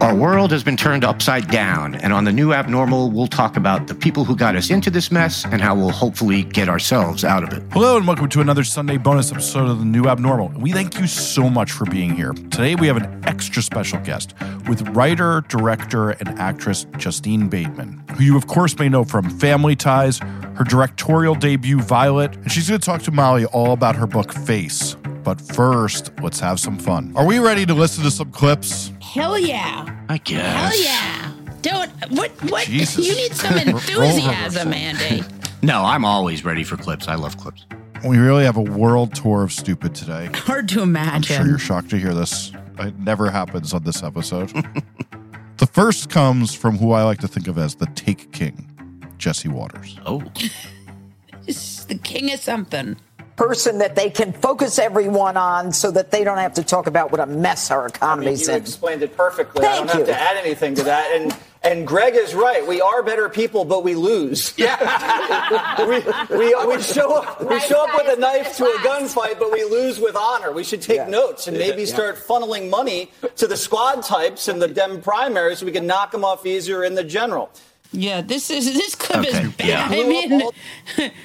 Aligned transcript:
Our 0.00 0.14
world 0.14 0.50
has 0.52 0.62
been 0.62 0.76
turned 0.76 1.04
upside 1.04 1.48
down, 1.50 1.94
and 1.94 2.12
on 2.12 2.24
the 2.24 2.32
new 2.32 2.52
abnormal, 2.52 3.10
we'll 3.10 3.26
talk 3.26 3.56
about 3.56 3.86
the 3.86 3.94
people 3.94 4.24
who 4.24 4.36
got 4.36 4.54
us 4.54 4.68
into 4.68 4.90
this 4.90 5.10
mess 5.10 5.46
and 5.46 5.58
how 5.58 5.74
we'll 5.74 5.90
hopefully 5.90 6.42
get 6.42 6.68
ourselves 6.68 7.24
out 7.24 7.42
of 7.42 7.52
it. 7.54 7.62
Hello, 7.72 7.96
and 7.96 8.06
welcome 8.06 8.28
to 8.28 8.42
another 8.42 8.62
Sunday 8.62 8.98
bonus 8.98 9.32
episode 9.32 9.70
of 9.70 9.78
The 9.78 9.86
New 9.86 10.06
Abnormal. 10.06 10.48
We 10.60 10.70
thank 10.70 11.00
you 11.00 11.06
so 11.06 11.48
much 11.48 11.72
for 11.72 11.86
being 11.86 12.14
here. 12.14 12.34
Today, 12.34 12.74
we 12.74 12.86
have 12.88 12.98
an 12.98 13.22
extra 13.24 13.62
special 13.62 13.98
guest 14.00 14.34
with 14.68 14.86
writer, 14.90 15.42
director, 15.48 16.10
and 16.10 16.28
actress 16.38 16.84
Justine 16.98 17.48
Bateman, 17.48 18.04
who 18.16 18.22
you, 18.22 18.36
of 18.36 18.46
course, 18.46 18.78
may 18.78 18.90
know 18.90 19.02
from 19.02 19.30
Family 19.38 19.76
Ties, 19.76 20.18
her 20.18 20.64
directorial 20.64 21.34
debut, 21.34 21.80
Violet, 21.80 22.36
and 22.36 22.52
she's 22.52 22.68
going 22.68 22.78
to 22.80 22.84
talk 22.84 23.00
to 23.02 23.12
Molly 23.12 23.46
all 23.46 23.72
about 23.72 23.96
her 23.96 24.06
book, 24.06 24.32
Face. 24.32 24.94
But 25.26 25.40
first, 25.40 26.12
let's 26.22 26.38
have 26.38 26.60
some 26.60 26.78
fun. 26.78 27.12
Are 27.16 27.26
we 27.26 27.40
ready 27.40 27.66
to 27.66 27.74
listen 27.74 28.04
to 28.04 28.12
some 28.12 28.30
clips? 28.30 28.92
Hell 29.02 29.36
yeah. 29.36 30.04
I 30.08 30.18
guess. 30.18 30.54
Hell 30.54 30.84
yeah. 30.84 31.32
Don't 31.62 31.90
what 32.16 32.30
what 32.48 32.66
Jesus. 32.66 33.04
you 33.04 33.12
need 33.12 33.34
some 33.34 33.54
enthusiasm, 33.58 34.68
reversal. 34.68 34.72
Andy. 34.72 35.24
No, 35.64 35.82
I'm 35.82 36.04
always 36.04 36.44
ready 36.44 36.62
for 36.62 36.76
clips. 36.76 37.08
I 37.08 37.16
love 37.16 37.36
clips. 37.38 37.66
We 38.06 38.18
really 38.18 38.44
have 38.44 38.56
a 38.56 38.62
world 38.62 39.16
tour 39.16 39.42
of 39.42 39.50
stupid 39.50 39.96
today. 39.96 40.26
Hard 40.32 40.68
to 40.68 40.82
imagine. 40.82 41.14
I'm 41.16 41.22
sure 41.22 41.44
you're 41.44 41.58
shocked 41.58 41.90
to 41.90 41.98
hear 41.98 42.14
this. 42.14 42.52
It 42.78 42.96
never 43.00 43.28
happens 43.28 43.74
on 43.74 43.82
this 43.82 44.04
episode. 44.04 44.50
the 45.56 45.66
first 45.66 46.08
comes 46.08 46.54
from 46.54 46.78
who 46.78 46.92
I 46.92 47.02
like 47.02 47.18
to 47.18 47.28
think 47.28 47.48
of 47.48 47.58
as 47.58 47.74
the 47.74 47.86
Take 47.96 48.30
King, 48.30 48.70
Jesse 49.18 49.48
Watters. 49.48 49.98
Oh, 50.06 50.20
the 51.46 52.00
king 52.04 52.32
of 52.32 52.38
something. 52.38 52.96
Person 53.36 53.78
that 53.78 53.94
they 53.94 54.08
can 54.10 54.32
focus 54.32 54.78
everyone 54.78 55.36
on 55.36 55.72
so 55.72 55.90
that 55.90 56.10
they 56.10 56.24
don't 56.24 56.38
have 56.38 56.54
to 56.54 56.64
talk 56.64 56.86
about 56.86 57.10
what 57.12 57.20
a 57.20 57.26
mess 57.26 57.70
our 57.70 57.90
I 58.00 58.16
mean, 58.16 58.36
you 58.36 58.48
in. 58.48 58.54
explained 58.56 59.02
it 59.02 59.16
perfectly. 59.16 59.60
Thank 59.62 59.74
I 59.74 59.86
don't 59.86 59.96
have 59.98 60.06
to 60.06 60.18
add 60.20 60.36
anything 60.38 60.74
to 60.76 60.82
that. 60.84 61.12
And 61.14 61.36
and 61.62 61.84
Greg 61.86 62.14
is 62.14 62.32
right. 62.32 62.64
We 62.66 62.80
are 62.80 63.02
better 63.02 63.28
people, 63.28 63.64
but 63.64 63.82
we 63.84 63.94
lose. 63.94 64.54
Yeah. 64.66 65.86
we, 65.86 65.98
we, 66.36 66.54
we 66.76 66.82
show 66.96 67.16
up 67.16 67.42
we 67.48 67.60
show 67.60 67.84
up 67.86 67.90
with 67.94 68.16
a 68.16 68.20
knife 68.20 68.56
to 68.56 68.64
a 68.64 68.78
gunfight, 68.78 69.38
but 69.38 69.52
we 69.52 69.64
lose 69.64 70.00
with 70.00 70.16
honor. 70.16 70.52
We 70.52 70.64
should 70.64 70.80
take 70.80 70.96
Yeah. 70.96 71.08
notes 71.08 71.46
and 71.46 71.58
maybe 71.58 71.84
start 71.84 72.16
funneling 72.16 72.70
money 72.70 73.10
to 73.36 73.46
the 73.46 73.56
squad 73.56 74.02
types 74.02 74.48
in 74.48 74.58
the 74.60 74.68
Dem 74.68 75.02
primaries 75.02 75.58
so 75.58 75.66
we 75.66 75.72
can 75.72 75.86
knock 75.86 76.10
them 76.10 76.24
off 76.24 76.46
easier 76.46 76.84
in 76.84 76.94
the 76.94 77.04
general. 77.04 77.50
Yeah, 77.92 78.20
this 78.20 78.50
is 78.50 78.72
this 78.74 78.94
clip 78.94 79.20
Okay, 79.26 79.42
is 79.44 79.52
bad. 79.52 79.66
yeah. 79.68 79.86
I 79.88 80.06
mean, 80.06 80.42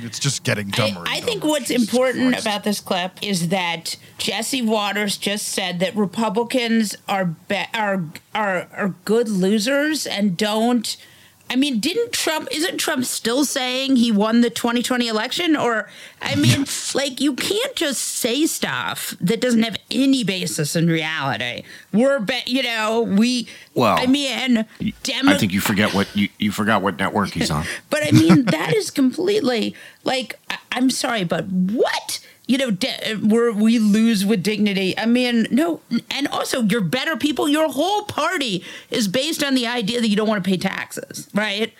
It's 0.03 0.19
just 0.19 0.43
getting 0.43 0.67
I, 0.73 0.77
dumber. 0.77 0.99
and 1.01 1.09
I 1.09 1.19
think 1.21 1.43
what's 1.43 1.67
Jesus 1.67 1.89
important 1.89 2.29
Christ. 2.29 2.45
about 2.45 2.63
this 2.63 2.79
clip 2.79 3.11
is 3.21 3.49
that 3.49 3.97
Jesse 4.17 4.61
Watters 4.61 5.17
just 5.17 5.47
said 5.49 5.79
that 5.79 5.95
Republicans 5.95 6.95
are 7.09 7.25
be- 7.25 7.65
are 7.73 8.03
are 8.33 8.67
are 8.75 8.95
good 9.05 9.27
losers 9.29 10.05
and 10.07 10.37
don't. 10.37 10.97
I 11.51 11.57
mean, 11.57 11.79
didn't 11.81 12.13
Trump? 12.13 12.47
Isn't 12.49 12.77
Trump 12.77 13.03
still 13.03 13.43
saying 13.43 13.97
he 13.97 14.09
won 14.09 14.39
the 14.39 14.49
2020 14.49 15.09
election? 15.09 15.57
Or, 15.57 15.89
I 16.21 16.35
mean, 16.35 16.65
like 16.95 17.19
you 17.19 17.35
can't 17.35 17.75
just 17.75 18.01
say 18.01 18.45
stuff 18.45 19.17
that 19.19 19.41
doesn't 19.41 19.63
have 19.63 19.75
any 19.91 20.23
basis 20.23 20.77
in 20.77 20.87
reality. 20.87 21.63
We're, 21.91 22.19
be- 22.21 22.41
you 22.47 22.63
know, 22.63 23.01
we. 23.01 23.49
Well, 23.73 23.97
I 23.99 24.05
mean, 24.05 24.65
Demo- 25.03 25.33
I 25.33 25.37
think 25.37 25.51
you 25.51 25.59
forget 25.59 25.93
what 25.93 26.07
you, 26.15 26.29
you 26.39 26.53
forgot 26.53 26.81
what 26.81 26.97
network 26.97 27.31
he's 27.31 27.51
on. 27.51 27.65
but 27.89 27.99
I 28.07 28.11
mean, 28.11 28.45
that 28.45 28.73
is 28.77 28.89
completely 28.89 29.75
like 30.05 30.39
I- 30.49 30.57
I'm 30.71 30.89
sorry, 30.89 31.25
but 31.25 31.47
what? 31.47 32.25
You 32.51 32.57
know, 32.57 32.71
de- 32.71 33.15
where 33.15 33.53
we 33.53 33.79
lose 33.79 34.25
with 34.25 34.43
dignity. 34.43 34.93
I 34.97 35.05
mean, 35.05 35.47
no, 35.51 35.79
and 36.09 36.27
also 36.27 36.63
you're 36.63 36.81
better 36.81 37.15
people. 37.15 37.47
Your 37.47 37.69
whole 37.69 38.03
party 38.03 38.65
is 38.89 39.07
based 39.07 39.41
on 39.41 39.55
the 39.55 39.65
idea 39.67 40.01
that 40.01 40.09
you 40.09 40.17
don't 40.17 40.27
want 40.27 40.43
to 40.43 40.49
pay 40.49 40.57
taxes, 40.57 41.29
right? 41.33 41.71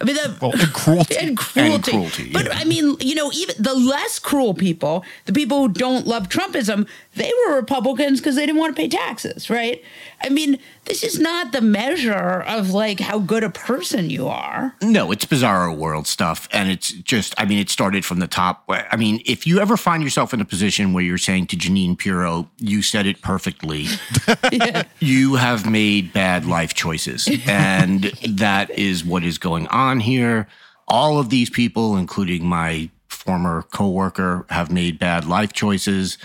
I 0.00 0.04
mean, 0.04 0.14
the, 0.14 0.36
Well, 0.40 0.52
and 0.52 0.72
cruelty. 0.72 1.16
and 1.20 1.36
cruelty. 1.36 1.72
And 1.72 1.82
cruelty, 2.12 2.32
But 2.32 2.44
yeah. 2.46 2.52
I 2.54 2.64
mean, 2.64 2.96
you 3.00 3.16
know, 3.16 3.32
even 3.32 3.56
the 3.58 3.74
less 3.74 4.20
cruel 4.20 4.54
people, 4.54 5.04
the 5.24 5.32
people 5.32 5.58
who 5.62 5.68
don't 5.68 6.06
love 6.06 6.28
Trumpism, 6.28 6.86
they 7.14 7.32
were 7.46 7.56
Republicans 7.56 8.20
because 8.20 8.36
they 8.36 8.46
didn't 8.46 8.60
want 8.60 8.74
to 8.74 8.80
pay 8.80 8.88
taxes, 8.88 9.50
right? 9.50 9.82
I 10.22 10.28
mean, 10.28 10.58
this 10.84 11.02
is 11.02 11.18
not 11.18 11.50
the 11.50 11.60
measure 11.60 12.44
of 12.46 12.70
like 12.70 13.00
how 13.00 13.18
good 13.18 13.42
a 13.42 13.50
person 13.50 14.10
you 14.10 14.28
are. 14.28 14.76
No, 14.80 15.10
it's 15.10 15.24
bizarro 15.24 15.76
world 15.76 16.06
stuff. 16.06 16.48
And 16.52 16.70
it's 16.70 16.92
just, 16.92 17.34
I 17.36 17.46
mean, 17.46 17.58
it 17.58 17.68
started 17.68 18.04
from 18.04 18.20
the 18.20 18.28
top. 18.28 18.64
I 18.68 18.96
mean, 18.96 19.22
if 19.26 19.44
you 19.46 19.60
ever 19.60 19.76
find 19.76 20.04
yourself 20.04 20.32
in 20.32 20.40
a 20.40 20.44
position 20.44 20.92
where 20.92 21.02
you're 21.02 21.18
saying 21.18 21.48
to 21.48 21.56
Jeanine 21.56 21.98
Pirro, 21.98 22.48
you 22.58 22.80
said 22.80 23.06
it 23.06 23.22
perfectly, 23.22 23.86
you 25.00 25.34
have 25.34 25.68
made 25.68 26.12
bad 26.12 26.46
life 26.46 26.74
choices. 26.74 27.28
And 27.46 28.04
that 28.28 28.70
is 28.70 29.04
what 29.04 29.24
is 29.24 29.36
going 29.36 29.66
on 29.68 29.98
here. 29.98 30.46
All 30.86 31.18
of 31.18 31.28
these 31.28 31.50
people, 31.50 31.96
including 31.96 32.46
my 32.46 32.88
former 33.08 33.62
coworker, 33.62 34.46
have 34.48 34.70
made 34.70 34.98
bad 34.98 35.24
life 35.24 35.52
choices. 35.52 36.16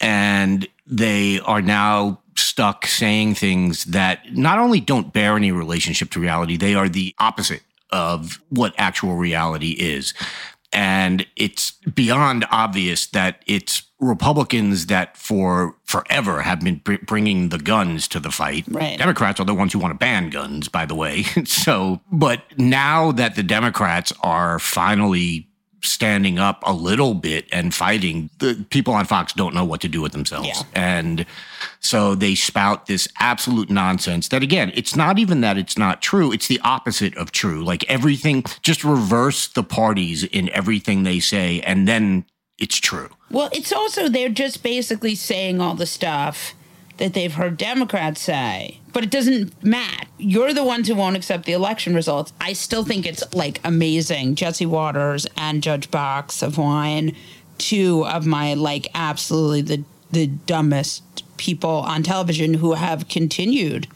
And 0.00 0.66
they 0.86 1.40
are 1.40 1.62
now 1.62 2.20
stuck 2.36 2.86
saying 2.86 3.34
things 3.34 3.84
that 3.86 4.20
not 4.34 4.58
only 4.58 4.80
don't 4.80 5.12
bear 5.12 5.36
any 5.36 5.52
relationship 5.52 6.10
to 6.10 6.20
reality, 6.20 6.56
they 6.56 6.74
are 6.74 6.88
the 6.88 7.14
opposite 7.18 7.62
of 7.90 8.40
what 8.48 8.74
actual 8.78 9.16
reality 9.16 9.70
is. 9.70 10.14
And 10.72 11.26
it's 11.36 11.72
beyond 11.94 12.44
obvious 12.50 13.06
that 13.08 13.42
it's 13.46 13.84
Republicans 14.00 14.86
that 14.86 15.16
for 15.16 15.74
forever 15.84 16.42
have 16.42 16.60
been 16.60 16.76
br- 16.76 16.96
bringing 17.04 17.48
the 17.48 17.58
guns 17.58 18.06
to 18.08 18.20
the 18.20 18.30
fight. 18.30 18.64
Right. 18.68 18.98
Democrats 18.98 19.40
are 19.40 19.44
the 19.44 19.54
ones 19.54 19.72
who 19.72 19.78
want 19.78 19.92
to 19.92 19.98
ban 19.98 20.30
guns, 20.30 20.68
by 20.68 20.84
the 20.86 20.94
way. 20.94 21.22
so, 21.44 22.00
but 22.12 22.42
now 22.58 23.12
that 23.12 23.34
the 23.34 23.42
Democrats 23.42 24.12
are 24.22 24.58
finally 24.58 25.47
standing 25.80 26.38
up 26.38 26.62
a 26.66 26.72
little 26.72 27.14
bit 27.14 27.46
and 27.52 27.74
fighting, 27.74 28.30
the 28.38 28.66
people 28.70 28.94
on 28.94 29.04
Fox 29.04 29.32
don't 29.32 29.54
know 29.54 29.64
what 29.64 29.80
to 29.82 29.88
do 29.88 30.00
with 30.00 30.12
themselves. 30.12 30.48
Yeah. 30.48 30.62
And 30.74 31.26
so 31.80 32.14
they 32.14 32.34
spout 32.34 32.86
this 32.86 33.08
absolute 33.20 33.70
nonsense 33.70 34.28
that, 34.28 34.42
again, 34.42 34.72
it's 34.74 34.96
not 34.96 35.18
even 35.18 35.40
that 35.42 35.56
it's 35.56 35.78
not 35.78 36.02
true, 36.02 36.32
it's 36.32 36.48
the 36.48 36.60
opposite 36.64 37.16
of 37.16 37.32
true. 37.32 37.64
Like 37.64 37.84
everything, 37.88 38.44
just 38.62 38.84
reverse 38.84 39.48
the 39.48 39.62
parties 39.62 40.24
in 40.24 40.48
everything 40.50 41.02
they 41.02 41.20
say, 41.20 41.60
and 41.60 41.86
then 41.86 42.24
it's 42.58 42.76
true. 42.76 43.10
Well, 43.30 43.50
it's 43.52 43.72
also 43.72 44.08
they're 44.08 44.28
just 44.28 44.62
basically 44.62 45.14
saying 45.14 45.60
all 45.60 45.74
the 45.74 45.86
stuff 45.86 46.54
that 46.98 47.14
they've 47.14 47.32
heard 47.32 47.56
Democrats 47.56 48.20
say, 48.20 48.80
but 48.92 49.04
it 49.04 49.10
doesn't 49.10 49.62
match. 49.64 50.06
You're 50.18 50.52
the 50.52 50.64
ones 50.64 50.88
who 50.88 50.94
won't 50.94 51.16
accept 51.16 51.46
the 51.46 51.52
election 51.52 51.94
results. 51.94 52.32
I 52.40 52.52
still 52.52 52.84
think 52.84 53.06
it's 53.06 53.22
like 53.34 53.60
amazing. 53.64 54.34
Jesse 54.34 54.66
Watters 54.66 55.26
and 55.36 55.62
Judge 55.62 55.90
Box 55.90 56.42
of 56.42 56.58
Wine, 56.58 57.14
two 57.56 58.06
of 58.06 58.26
my 58.26 58.54
like 58.54 58.88
absolutely 58.94 59.62
the 59.62 59.84
the 60.10 60.26
dumbest 60.26 61.24
people 61.36 61.70
on 61.70 62.02
television 62.02 62.54
who 62.54 62.72
have 62.72 63.08
continued 63.08 63.86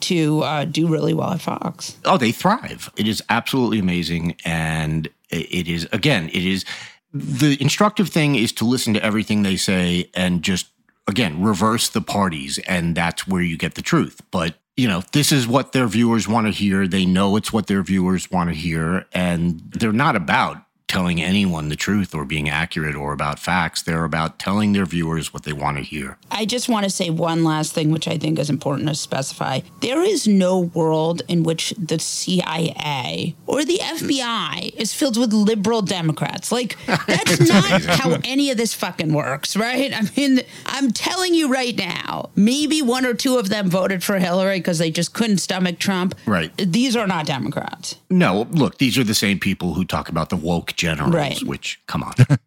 to 0.00 0.42
uh, 0.42 0.64
do 0.64 0.86
really 0.86 1.14
well 1.14 1.32
at 1.32 1.40
Fox. 1.40 1.96
Oh, 2.04 2.18
they 2.18 2.32
thrive. 2.32 2.90
It 2.96 3.08
is 3.08 3.22
absolutely 3.28 3.78
amazing. 3.78 4.36
And 4.44 5.08
it 5.30 5.66
is, 5.66 5.88
again, 5.92 6.28
it 6.28 6.44
is 6.44 6.64
the 7.12 7.56
instructive 7.60 8.10
thing 8.10 8.34
is 8.34 8.52
to 8.52 8.64
listen 8.64 8.92
to 8.94 9.02
everything 9.02 9.42
they 9.42 9.56
say 9.56 10.10
and 10.14 10.42
just 10.42 10.68
again, 11.06 11.42
reverse 11.42 11.88
the 11.88 12.00
parties, 12.00 12.58
and 12.66 12.94
that's 12.94 13.26
where 13.26 13.42
you 13.42 13.56
get 13.56 13.74
the 13.74 13.82
truth. 13.82 14.20
But 14.30 14.56
you 14.76 14.88
know, 14.88 15.02
this 15.12 15.32
is 15.32 15.48
what 15.48 15.72
their 15.72 15.86
viewers 15.86 16.28
want 16.28 16.46
to 16.46 16.52
hear. 16.52 16.86
They 16.86 17.06
know 17.06 17.36
it's 17.36 17.52
what 17.52 17.66
their 17.66 17.82
viewers 17.82 18.30
want 18.30 18.50
to 18.50 18.54
hear, 18.54 19.06
and 19.12 19.60
they're 19.70 19.92
not 19.92 20.16
about 20.16 20.65
telling 20.96 21.20
anyone 21.20 21.68
the 21.68 21.76
truth 21.76 22.14
or 22.14 22.24
being 22.24 22.48
accurate 22.48 22.96
or 22.96 23.12
about 23.12 23.38
facts. 23.38 23.82
They're 23.82 24.04
about 24.04 24.38
telling 24.38 24.72
their 24.72 24.86
viewers 24.86 25.30
what 25.30 25.42
they 25.42 25.52
want 25.52 25.76
to 25.76 25.82
hear. 25.82 26.16
I 26.30 26.46
just 26.46 26.70
want 26.70 26.84
to 26.84 26.90
say 26.90 27.10
one 27.10 27.44
last 27.44 27.74
thing, 27.74 27.90
which 27.90 28.08
I 28.08 28.16
think 28.16 28.38
is 28.38 28.48
important 28.48 28.88
to 28.88 28.94
specify. 28.94 29.60
There 29.82 30.00
is 30.00 30.26
no 30.26 30.58
world 30.58 31.20
in 31.28 31.42
which 31.42 31.74
the 31.76 31.98
CIA 31.98 33.36
or 33.46 33.62
the 33.62 33.76
FBI 33.76 34.74
is 34.74 34.94
filled 34.94 35.18
with 35.18 35.34
liberal 35.34 35.82
Democrats. 35.82 36.50
Like, 36.50 36.78
that's 36.86 37.40
not 37.46 37.82
how 37.84 38.16
any 38.24 38.50
of 38.50 38.56
this 38.56 38.72
fucking 38.72 39.12
works, 39.12 39.54
right? 39.54 39.92
I 39.94 40.08
mean, 40.16 40.40
I'm 40.64 40.92
telling 40.92 41.34
you 41.34 41.52
right 41.52 41.76
now, 41.76 42.30
maybe 42.34 42.80
one 42.80 43.04
or 43.04 43.12
two 43.12 43.36
of 43.36 43.50
them 43.50 43.68
voted 43.68 44.02
for 44.02 44.18
Hillary 44.18 44.60
because 44.60 44.78
they 44.78 44.90
just 44.90 45.12
couldn't 45.12 45.38
stomach 45.38 45.78
Trump. 45.78 46.14
Right. 46.24 46.56
These 46.56 46.96
are 46.96 47.06
not 47.06 47.26
Democrats. 47.26 47.96
No, 48.08 48.46
look, 48.50 48.78
these 48.78 48.96
are 48.96 49.04
the 49.04 49.14
same 49.14 49.38
people 49.38 49.74
who 49.74 49.84
talk 49.84 50.08
about 50.08 50.30
the 50.30 50.36
woke 50.36 50.72
generals, 50.86 51.14
Right. 51.14 51.42
which, 51.42 51.80
come 51.86 52.02
on. 52.04 52.14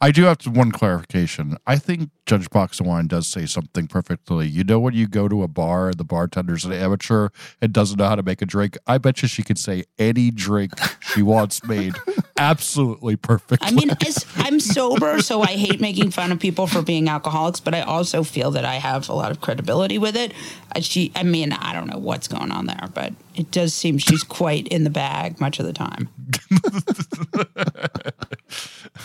I 0.00 0.10
do 0.10 0.24
have 0.24 0.38
to, 0.38 0.50
one 0.50 0.72
clarification. 0.72 1.56
I 1.66 1.76
think 1.76 2.10
Judge 2.26 2.48
Box 2.50 2.80
of 2.80 2.86
Wine 2.86 3.06
does 3.06 3.26
say 3.26 3.46
something 3.46 3.86
perfectly. 3.86 4.46
You 4.46 4.64
know, 4.64 4.78
when 4.80 4.94
you 4.94 5.06
go 5.06 5.28
to 5.28 5.42
a 5.42 5.48
bar 5.48 5.88
and 5.88 5.98
the 5.98 6.04
bartender's 6.04 6.64
an 6.64 6.72
amateur 6.72 7.28
and 7.60 7.72
doesn't 7.72 7.98
know 7.98 8.06
how 8.06 8.14
to 8.14 8.22
make 8.22 8.42
a 8.42 8.46
drink, 8.46 8.76
I 8.86 8.98
bet 8.98 9.22
you 9.22 9.28
she 9.28 9.42
could 9.42 9.58
say 9.58 9.84
any 9.98 10.30
drink 10.30 10.72
she 11.00 11.22
wants 11.22 11.64
made 11.64 11.94
absolutely 12.38 13.16
perfectly. 13.16 13.66
I 13.66 13.72
mean, 13.72 13.90
I'm 14.36 14.60
sober, 14.60 15.20
so 15.20 15.42
I 15.42 15.48
hate 15.48 15.80
making 15.80 16.10
fun 16.10 16.32
of 16.32 16.40
people 16.40 16.66
for 16.66 16.82
being 16.82 17.08
alcoholics, 17.08 17.60
but 17.60 17.74
I 17.74 17.82
also 17.82 18.22
feel 18.22 18.50
that 18.52 18.64
I 18.64 18.74
have 18.74 19.08
a 19.08 19.14
lot 19.14 19.30
of 19.30 19.40
credibility 19.40 19.98
with 19.98 20.16
it. 20.16 20.32
She, 20.80 21.12
I 21.14 21.22
mean, 21.22 21.52
I 21.52 21.72
don't 21.72 21.88
know 21.88 21.98
what's 21.98 22.28
going 22.28 22.50
on 22.50 22.66
there, 22.66 22.88
but 22.94 23.12
it 23.34 23.50
does 23.50 23.74
seem 23.74 23.98
she's 23.98 24.22
quite 24.22 24.66
in 24.68 24.84
the 24.84 24.90
bag 24.90 25.40
much 25.40 25.58
of 25.60 25.66
the 25.66 25.72
time. 25.72 26.08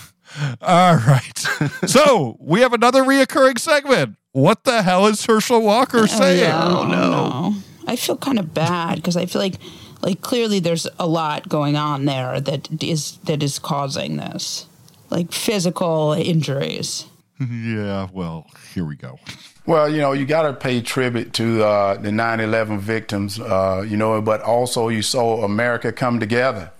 All 0.62 0.96
right. 0.96 1.38
so 1.86 2.38
we 2.40 2.62
have 2.62 2.74
another 2.74 3.04
reoccurring 3.04 3.60
segment. 3.60 4.16
What 4.32 4.64
the 4.64 4.84
hell 4.84 5.08
is 5.08 5.26
Herschel 5.26 5.62
Walker 5.62 6.08
saying? 6.08 6.52
Oh 6.52 6.86
no. 6.86 7.56
I 7.88 7.96
feel 7.96 8.18
kind 8.18 8.38
of 8.38 8.54
bad 8.54 8.98
because 8.98 9.18
I 9.18 9.26
feel 9.26 9.42
like, 9.42 9.56
like 10.02 10.22
clearly 10.22 10.60
there's 10.60 10.88
a 11.00 11.08
lot 11.08 11.50
going 11.50 11.76
on 11.76 12.06
there 12.06 12.40
that 12.40 12.84
is 12.84 13.18
that 13.24 13.42
is 13.42 13.58
causing 13.58 14.18
this, 14.18 14.68
like 15.10 15.32
physical 15.32 16.14
injuries. 16.14 17.06
Yeah, 17.50 18.10
well, 18.12 18.48
here 18.74 18.84
we 18.84 18.98
go. 18.98 19.18
Well, 19.66 19.90
you 19.90 20.02
know, 20.02 20.12
you 20.12 20.26
got 20.26 20.42
to 20.42 20.54
pay 20.54 20.82
tribute 20.82 21.32
to 21.36 21.64
uh, 21.64 21.94
the 21.96 22.12
9 22.12 22.40
11 22.42 22.80
victims, 22.80 23.40
uh, 23.40 23.86
you 23.88 23.96
know, 23.96 24.22
but 24.22 24.42
also 24.42 24.90
you 24.90 25.02
saw 25.02 25.46
America 25.46 25.94
come 25.94 26.20
together. 26.20 26.72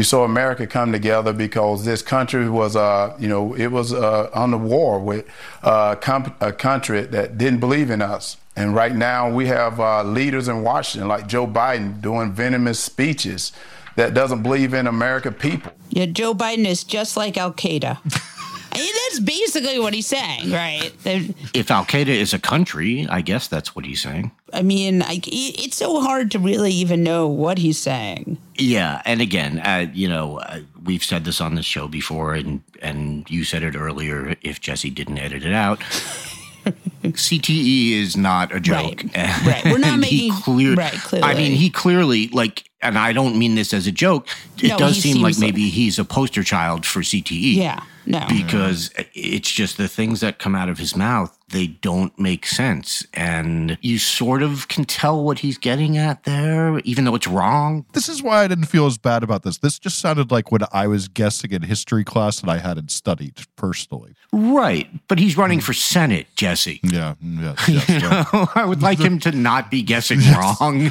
You 0.00 0.04
saw 0.04 0.24
America 0.24 0.66
come 0.66 0.92
together 0.92 1.34
because 1.34 1.84
this 1.84 2.00
country 2.00 2.48
was, 2.48 2.74
uh, 2.74 3.14
you 3.18 3.28
know, 3.28 3.52
it 3.52 3.66
was 3.66 3.92
uh, 3.92 4.30
on 4.32 4.50
the 4.50 4.56
war 4.56 4.98
with 4.98 5.26
uh, 5.62 5.94
a 6.40 6.52
country 6.54 7.02
that 7.02 7.36
didn't 7.36 7.60
believe 7.60 7.90
in 7.90 8.00
us. 8.00 8.38
And 8.56 8.74
right 8.74 8.96
now 8.96 9.30
we 9.30 9.48
have 9.48 9.78
uh, 9.78 10.02
leaders 10.02 10.48
in 10.48 10.62
Washington 10.62 11.06
like 11.06 11.26
Joe 11.26 11.46
Biden 11.46 12.00
doing 12.00 12.32
venomous 12.32 12.80
speeches 12.80 13.52
that 13.96 14.14
doesn't 14.14 14.42
believe 14.42 14.72
in 14.72 14.86
American 14.86 15.34
people. 15.34 15.70
Yeah, 15.90 16.06
Joe 16.06 16.32
Biden 16.32 16.64
is 16.64 16.82
just 16.82 17.18
like 17.18 17.36
Al 17.36 17.52
Qaeda. 17.52 17.98
That's 18.72 19.20
basically 19.20 19.78
what 19.78 19.92
he's 19.94 20.06
saying, 20.06 20.50
right? 20.50 20.92
If 21.04 21.70
Al 21.70 21.84
Qaeda 21.84 22.08
is 22.08 22.32
a 22.32 22.38
country, 22.38 23.06
I 23.10 23.20
guess 23.20 23.48
that's 23.48 23.74
what 23.74 23.84
he's 23.84 24.00
saying. 24.00 24.30
I 24.52 24.62
mean, 24.62 25.02
I, 25.02 25.20
it's 25.26 25.76
so 25.76 26.00
hard 26.00 26.30
to 26.32 26.38
really 26.38 26.72
even 26.72 27.02
know 27.02 27.26
what 27.28 27.58
he's 27.58 27.78
saying. 27.78 28.38
Yeah, 28.56 29.02
and 29.04 29.20
again, 29.20 29.58
uh, 29.60 29.86
you 29.92 30.08
know, 30.08 30.38
uh, 30.38 30.60
we've 30.84 31.04
said 31.04 31.24
this 31.24 31.40
on 31.40 31.54
the 31.56 31.62
show 31.62 31.88
before, 31.88 32.34
and 32.34 32.62
and 32.82 33.28
you 33.30 33.44
said 33.44 33.62
it 33.62 33.74
earlier. 33.76 34.36
If 34.42 34.60
Jesse 34.60 34.90
didn't 34.90 35.18
edit 35.18 35.44
it 35.44 35.52
out, 35.52 35.80
CTE 37.04 37.92
is 37.92 38.16
not 38.16 38.54
a 38.54 38.60
joke. 38.60 39.02
Right, 39.16 39.46
right. 39.46 39.64
We're 39.66 39.78
not 39.78 39.98
making- 40.00 40.32
clear- 40.32 40.74
right, 40.74 40.92
clearly. 40.92 41.28
I 41.28 41.34
mean, 41.34 41.52
he 41.52 41.70
clearly 41.70 42.28
like, 42.28 42.64
and 42.82 42.98
I 42.98 43.12
don't 43.12 43.36
mean 43.38 43.54
this 43.54 43.72
as 43.74 43.86
a 43.86 43.92
joke. 43.92 44.28
It 44.62 44.68
No, 44.68 44.78
does 44.78 45.00
seem 45.00 45.20
like 45.22 45.34
seems 45.34 45.42
like- 45.42 45.54
maybe 45.54 45.68
he's 45.68 45.98
a 45.98 46.04
poster 46.04 46.42
child 46.42 46.86
for 46.86 47.00
CTE. 47.00 47.56
Yeah, 47.56 47.80
no. 48.06 48.24
because 48.28 48.90
it's 49.14 49.50
just 49.50 49.76
the 49.76 49.88
things 49.88 50.20
that 50.20 50.38
come 50.38 50.54
out 50.54 50.68
of 50.68 50.78
his 50.78 50.96
mouth 50.96 51.36
they 51.50 51.66
don't 51.66 52.16
make 52.16 52.46
sense 52.46 53.04
and 53.12 53.76
you 53.80 53.98
sort 53.98 54.40
of 54.40 54.68
can 54.68 54.84
tell 54.84 55.24
what 55.24 55.40
he's 55.40 55.58
getting 55.58 55.98
at 55.98 56.22
there 56.22 56.78
even 56.84 57.04
though 57.04 57.14
it's 57.16 57.26
wrong 57.26 57.84
This 57.92 58.08
is 58.08 58.22
why 58.22 58.44
I 58.44 58.48
didn't 58.48 58.66
feel 58.66 58.86
as 58.86 58.98
bad 58.98 59.24
about 59.24 59.42
this. 59.42 59.58
This 59.58 59.76
just 59.78 59.98
sounded 59.98 60.30
like 60.30 60.52
what 60.52 60.62
I 60.72 60.86
was 60.86 61.08
guessing 61.08 61.50
in 61.50 61.62
history 61.62 62.04
class 62.04 62.40
that 62.40 62.48
I 62.48 62.58
hadn't 62.58 62.92
studied 62.92 63.34
personally. 63.56 64.14
right 64.32 64.88
but 65.08 65.18
he's 65.18 65.36
running 65.36 65.58
hmm. 65.58 65.64
for 65.64 65.72
senate 65.72 66.28
jesse 66.36 66.78
Yeah, 66.84 67.14
mm, 67.22 67.42
yes, 67.42 67.68
yes, 67.68 67.88
you 67.88 67.94
yeah. 67.96 68.24
know, 68.32 68.48
i 68.54 68.64
would 68.64 68.80
like 68.80 68.98
him 69.00 69.18
to 69.20 69.32
not 69.32 69.70
be 69.70 69.82
guessing 69.82 70.20
wrong 70.38 70.88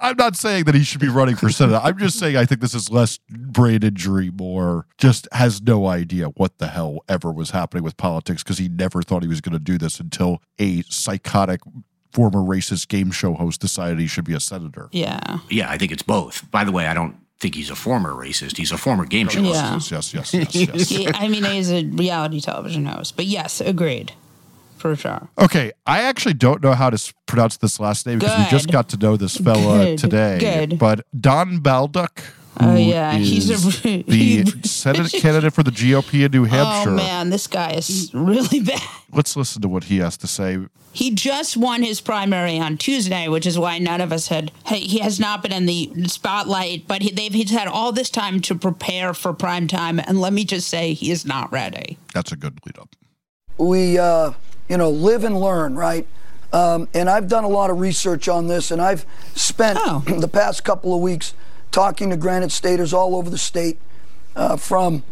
I'm 0.00 0.16
not 0.16 0.36
saying 0.36 0.64
that 0.64 0.74
he 0.74 0.84
should 0.84 1.00
be 1.00 1.08
running 1.08 1.34
for 1.36 1.48
senate. 1.50 1.80
I'm 1.82 1.98
just 1.98 2.18
saying 2.18 2.36
I 2.36 2.44
think 2.44 2.60
this 2.60 2.74
is 2.74 2.90
less 2.90 3.18
brain 3.28 3.82
injury, 3.82 4.30
more 4.30 4.86
just 4.96 5.26
has 5.32 5.60
no 5.62 5.86
idea 5.86 6.26
what 6.36 6.58
the 6.58 6.68
hell 6.68 7.00
ever 7.08 7.32
was 7.32 7.50
happening 7.50 7.82
with 7.82 7.96
politics 7.96 8.42
because 8.42 8.58
he 8.58 8.68
never 8.68 9.02
thought 9.02 9.22
he 9.22 9.28
was 9.28 9.40
going 9.40 9.54
to 9.54 9.58
do 9.58 9.76
this 9.78 9.98
until 10.00 10.40
a 10.58 10.82
psychotic 10.82 11.60
former 12.12 12.40
racist 12.40 12.88
game 12.88 13.10
show 13.10 13.34
host 13.34 13.60
decided 13.60 13.98
he 13.98 14.06
should 14.06 14.24
be 14.24 14.34
a 14.34 14.40
senator. 14.40 14.88
Yeah. 14.92 15.38
yeah 15.50 15.68
i 15.70 15.76
think 15.76 15.92
it's 15.92 16.02
both 16.02 16.50
by 16.50 16.64
the 16.64 16.72
way 16.72 16.86
i 16.86 16.94
don't 16.94 17.14
think 17.38 17.54
he's 17.54 17.68
a 17.70 17.76
former 17.76 18.12
racist 18.14 18.56
he's 18.56 18.72
a 18.72 18.78
former 18.78 19.04
game 19.04 19.28
show 19.28 19.42
host. 19.42 19.90
Yes, 19.92 20.12
yes, 20.14 20.32
yes, 20.32 20.54
yes. 20.54 20.54
yes. 20.74 20.88
He- 20.88 21.06
I 21.08 21.28
mean, 21.28 21.44
he's 21.44 21.70
a 21.70 21.84
reality 21.84 22.40
television 22.40 22.86
host, 22.86 23.14
but 23.14 23.26
yes, 23.26 23.60
agreed. 23.60 24.12
For 24.78 24.94
sure. 24.96 25.28
Okay, 25.38 25.72
I 25.86 26.02
actually 26.02 26.34
don't 26.34 26.62
know 26.62 26.72
how 26.72 26.88
to 26.90 27.14
pronounce 27.26 27.56
this 27.58 27.78
last 27.80 28.06
name 28.06 28.18
because 28.20 28.38
we 28.38 28.44
just 28.50 28.70
got 28.70 28.88
to 28.90 28.96
know 28.96 29.16
this 29.16 29.36
fella 29.36 29.84
Good, 29.84 29.98
today. 29.98 30.38
good. 30.38 30.78
But 30.78 31.04
Don 31.20 31.58
Bolduc, 31.58 32.22
Oh, 32.60 32.72
who 32.72 32.78
yeah, 32.78 33.12
he's 33.14 33.50
a- 33.50 33.52
is 33.54 33.82
the 33.82 34.44
Senate 34.68 35.12
candidate 35.12 35.52
for 35.52 35.62
the 35.62 35.70
GOP 35.70 36.24
in 36.24 36.32
New 36.32 36.44
Hampshire. 36.44 36.90
Oh 36.90 36.94
man, 36.94 37.30
this 37.30 37.46
guy 37.46 37.72
is 37.72 38.10
really 38.12 38.60
bad. 38.64 38.80
Let's 39.12 39.36
listen 39.36 39.62
to 39.62 39.68
what 39.68 39.84
he 39.84 39.98
has 39.98 40.16
to 40.18 40.26
say. 40.26 40.58
He 40.92 41.12
just 41.12 41.56
won 41.56 41.82
his 41.84 42.00
primary 42.00 42.58
on 42.58 42.76
Tuesday, 42.76 43.28
which 43.28 43.46
is 43.46 43.56
why 43.58 43.78
none 43.78 44.00
of 44.00 44.12
us 44.12 44.26
had. 44.26 44.50
He 44.66 44.78
he 44.80 44.98
has 44.98 45.20
not 45.20 45.42
been 45.42 45.52
in 45.52 45.66
the 45.66 45.92
spotlight, 46.08 46.88
but 46.88 47.02
he, 47.02 47.12
they've 47.12 47.32
he's 47.32 47.50
had 47.52 47.68
all 47.68 47.92
this 47.92 48.10
time 48.10 48.40
to 48.42 48.56
prepare 48.56 49.14
for 49.14 49.32
prime 49.32 49.68
time, 49.68 50.00
and 50.00 50.20
let 50.20 50.32
me 50.32 50.44
just 50.44 50.66
say, 50.68 50.94
he 50.94 51.12
is 51.12 51.24
not 51.24 51.52
ready. 51.52 51.96
That's 52.12 52.32
a 52.32 52.36
good 52.36 52.58
lead 52.66 52.78
up. 52.78 52.96
we 53.58 53.98
uh, 53.98 54.32
you 54.68 54.76
know 54.76 54.90
live 54.90 55.24
and 55.24 55.38
learn 55.40 55.74
right? 55.74 56.06
Um, 56.50 56.88
and 56.94 57.10
i've 57.10 57.28
done 57.28 57.44
a 57.44 57.48
lot 57.48 57.68
of 57.70 57.78
research 57.78 58.26
on 58.26 58.46
this 58.46 58.70
and 58.70 58.80
i've 58.80 59.04
spent 59.34 59.78
Oh. 59.82 60.02
the 60.18 60.28
past 60.28 60.64
couple 60.64 60.94
of 60.94 61.00
weeks 61.02 61.34
talking 61.70 62.08
to 62.10 62.16
granite 62.16 62.52
staters 62.52 62.94
all 62.94 63.14
over 63.16 63.28
the 63.28 63.36
state 63.38 63.78
uh, 64.34 64.56
from 64.56 65.02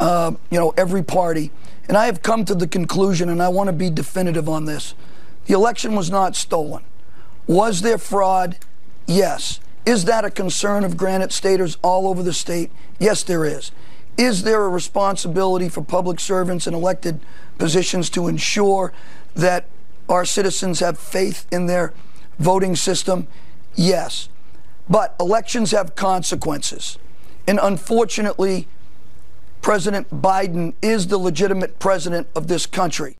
uh, 0.00 0.32
you 0.50 0.58
know 0.58 0.74
every 0.76 1.02
party. 1.04 1.52
And 1.88 1.96
i 1.96 2.06
have 2.06 2.22
come 2.22 2.44
to 2.46 2.54
the 2.54 2.66
conclusion 2.66 3.28
and 3.28 3.40
i 3.42 3.48
want 3.48 3.68
to 3.68 3.72
be 3.72 3.90
definitive 3.90 4.48
on 4.48 4.64
this 4.64 4.94
the 5.46 5.54
election 5.54 5.94
was 5.94 6.10
not 6.10 6.36
stolen. 6.36 6.82
Was 7.48 7.82
there 7.82 7.98
fraud? 7.98 8.56
Yes. 9.06 9.58
Is 9.84 10.04
that 10.04 10.24
a 10.24 10.30
concern 10.30 10.84
of 10.84 10.96
granite 10.96 11.32
staters 11.32 11.76
all 11.82 12.06
over 12.06 12.22
the 12.22 12.32
state? 12.32 12.70
Yes 12.98 13.22
there 13.22 13.44
is 13.44 13.70
is 14.16 14.42
there 14.42 14.64
a 14.64 14.68
responsibility 14.68 15.68
for 15.68 15.82
public 15.82 16.20
servants 16.20 16.66
in 16.66 16.74
elected 16.74 17.20
positions 17.58 18.10
to 18.10 18.28
ensure 18.28 18.92
that 19.34 19.66
our 20.08 20.24
citizens 20.24 20.80
have 20.80 20.98
faith 20.98 21.46
in 21.50 21.66
their 21.66 21.94
voting 22.38 22.76
system? 22.76 23.26
Yes. 23.74 24.28
But 24.88 25.14
elections 25.18 25.70
have 25.70 25.94
consequences. 25.94 26.98
And 27.46 27.58
unfortunately, 27.62 28.68
President 29.62 30.10
Biden 30.10 30.74
is 30.82 31.06
the 31.06 31.18
legitimate 31.18 31.78
president 31.78 32.26
of 32.34 32.48
this 32.48 32.66
country. 32.66 33.16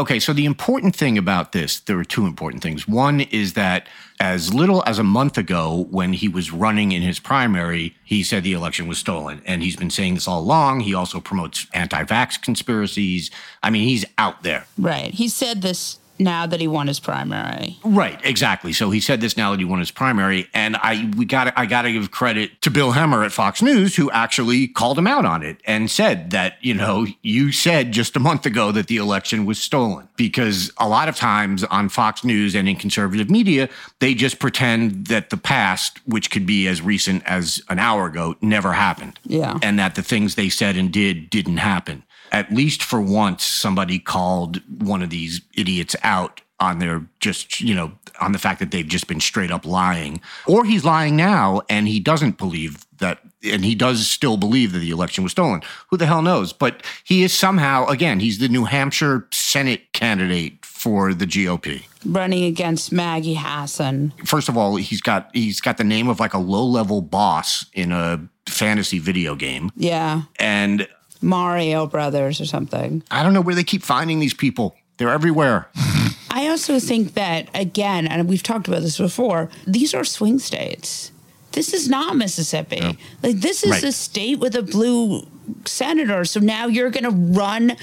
Okay, 0.00 0.18
so 0.18 0.32
the 0.32 0.46
important 0.46 0.96
thing 0.96 1.18
about 1.18 1.52
this, 1.52 1.80
there 1.80 1.98
are 1.98 2.04
two 2.04 2.24
important 2.24 2.62
things. 2.62 2.88
One 2.88 3.20
is 3.20 3.52
that 3.52 3.86
as 4.18 4.54
little 4.54 4.82
as 4.86 4.98
a 4.98 5.04
month 5.04 5.36
ago, 5.36 5.88
when 5.90 6.14
he 6.14 6.26
was 6.26 6.50
running 6.50 6.92
in 6.92 7.02
his 7.02 7.20
primary, 7.20 7.94
he 8.02 8.22
said 8.22 8.42
the 8.42 8.54
election 8.54 8.88
was 8.88 8.96
stolen. 8.96 9.42
And 9.44 9.62
he's 9.62 9.76
been 9.76 9.90
saying 9.90 10.14
this 10.14 10.26
all 10.26 10.40
along. 10.40 10.80
He 10.80 10.94
also 10.94 11.20
promotes 11.20 11.66
anti 11.74 12.02
vax 12.04 12.40
conspiracies. 12.40 13.30
I 13.62 13.68
mean, 13.68 13.86
he's 13.86 14.06
out 14.16 14.42
there. 14.42 14.64
Right. 14.78 15.12
He 15.12 15.28
said 15.28 15.60
this 15.60 15.98
now 16.20 16.46
that 16.46 16.60
he 16.60 16.68
won 16.68 16.86
his 16.86 17.00
primary. 17.00 17.78
Right, 17.82 18.20
exactly. 18.24 18.72
So 18.72 18.90
he 18.90 19.00
said 19.00 19.20
this 19.20 19.36
now 19.36 19.50
that 19.50 19.58
he 19.58 19.64
won 19.64 19.78
his 19.78 19.90
primary, 19.90 20.48
and 20.54 20.76
I 20.76 21.10
we 21.16 21.24
got 21.24 21.52
I 21.56 21.66
got 21.66 21.82
to 21.82 21.92
give 21.92 22.10
credit 22.10 22.60
to 22.62 22.70
Bill 22.70 22.92
Hemmer 22.92 23.24
at 23.24 23.32
Fox 23.32 23.62
News 23.62 23.96
who 23.96 24.10
actually 24.10 24.68
called 24.68 24.98
him 24.98 25.06
out 25.06 25.24
on 25.24 25.42
it 25.42 25.60
and 25.64 25.90
said 25.90 26.30
that 26.30 26.54
you 26.60 26.74
know 26.74 27.06
you 27.22 27.50
said 27.50 27.92
just 27.92 28.14
a 28.16 28.20
month 28.20 28.46
ago 28.46 28.70
that 28.72 28.86
the 28.86 28.98
election 28.98 29.46
was 29.46 29.58
stolen 29.58 30.08
because 30.16 30.70
a 30.78 30.88
lot 30.88 31.08
of 31.08 31.16
times 31.16 31.64
on 31.64 31.88
Fox 31.88 32.22
News 32.22 32.54
and 32.54 32.68
in 32.68 32.76
conservative 32.76 33.30
media 33.30 33.68
they 33.98 34.14
just 34.14 34.38
pretend 34.38 35.06
that 35.06 35.30
the 35.30 35.36
past, 35.36 35.98
which 36.04 36.30
could 36.30 36.46
be 36.46 36.68
as 36.68 36.82
recent 36.82 37.24
as 37.24 37.62
an 37.68 37.78
hour 37.78 38.06
ago, 38.06 38.36
never 38.40 38.74
happened. 38.74 39.18
Yeah, 39.24 39.58
and 39.62 39.78
that 39.78 39.94
the 39.94 40.02
things 40.02 40.34
they 40.34 40.50
said 40.50 40.76
and 40.76 40.92
did 40.92 41.30
didn't 41.30 41.56
happen 41.56 42.04
at 42.30 42.52
least 42.52 42.82
for 42.82 43.00
once 43.00 43.44
somebody 43.44 43.98
called 43.98 44.60
one 44.82 45.02
of 45.02 45.10
these 45.10 45.40
idiots 45.54 45.96
out 46.02 46.40
on 46.60 46.78
their 46.78 47.04
just 47.20 47.60
you 47.60 47.74
know 47.74 47.92
on 48.20 48.32
the 48.32 48.38
fact 48.38 48.60
that 48.60 48.70
they've 48.70 48.86
just 48.86 49.06
been 49.06 49.20
straight 49.20 49.50
up 49.50 49.64
lying. 49.64 50.20
Or 50.46 50.64
he's 50.64 50.84
lying 50.84 51.16
now 51.16 51.62
and 51.68 51.88
he 51.88 51.98
doesn't 52.00 52.36
believe 52.36 52.84
that 52.98 53.18
and 53.42 53.64
he 53.64 53.74
does 53.74 54.06
still 54.06 54.36
believe 54.36 54.72
that 54.72 54.80
the 54.80 54.90
election 54.90 55.24
was 55.24 55.32
stolen. 55.32 55.62
Who 55.88 55.96
the 55.96 56.04
hell 56.04 56.20
knows? 56.20 56.52
But 56.52 56.82
he 57.04 57.22
is 57.22 57.32
somehow 57.32 57.86
again 57.86 58.20
he's 58.20 58.38
the 58.38 58.48
new 58.48 58.64
hampshire 58.64 59.26
senate 59.32 59.92
candidate 59.92 60.64
for 60.64 61.14
the 61.14 61.26
gop 61.26 61.82
running 62.04 62.44
against 62.44 62.92
maggie 62.92 63.34
hassan. 63.34 64.12
First 64.24 64.48
of 64.48 64.56
all 64.56 64.76
he's 64.76 65.00
got 65.00 65.30
he's 65.32 65.60
got 65.60 65.78
the 65.78 65.84
name 65.84 66.08
of 66.08 66.20
like 66.20 66.34
a 66.34 66.38
low 66.38 66.64
level 66.64 67.00
boss 67.00 67.66
in 67.72 67.90
a 67.92 68.20
fantasy 68.46 68.98
video 68.98 69.34
game. 69.34 69.70
Yeah. 69.76 70.22
And 70.38 70.88
Mario 71.20 71.86
Brothers 71.86 72.40
or 72.40 72.46
something. 72.46 73.02
I 73.10 73.22
don't 73.22 73.34
know 73.34 73.40
where 73.40 73.54
they 73.54 73.64
keep 73.64 73.82
finding 73.82 74.20
these 74.20 74.34
people. 74.34 74.76
They're 74.96 75.10
everywhere. 75.10 75.68
I 76.30 76.48
also 76.48 76.78
think 76.78 77.14
that, 77.14 77.48
again, 77.54 78.06
and 78.06 78.28
we've 78.28 78.42
talked 78.42 78.68
about 78.68 78.82
this 78.82 78.98
before, 78.98 79.50
these 79.66 79.94
are 79.94 80.04
swing 80.04 80.38
states. 80.38 81.10
This 81.52 81.74
is 81.74 81.88
not 81.88 82.16
Mississippi. 82.16 82.76
Yeah. 82.76 82.92
Like, 83.22 83.36
this 83.36 83.64
is 83.64 83.70
right. 83.70 83.84
a 83.84 83.92
state 83.92 84.38
with 84.38 84.54
a 84.54 84.62
blue 84.62 85.26
senator. 85.64 86.24
So 86.24 86.38
now 86.38 86.66
you're 86.66 86.90
going 86.90 87.04
to 87.04 87.38
run 87.38 87.76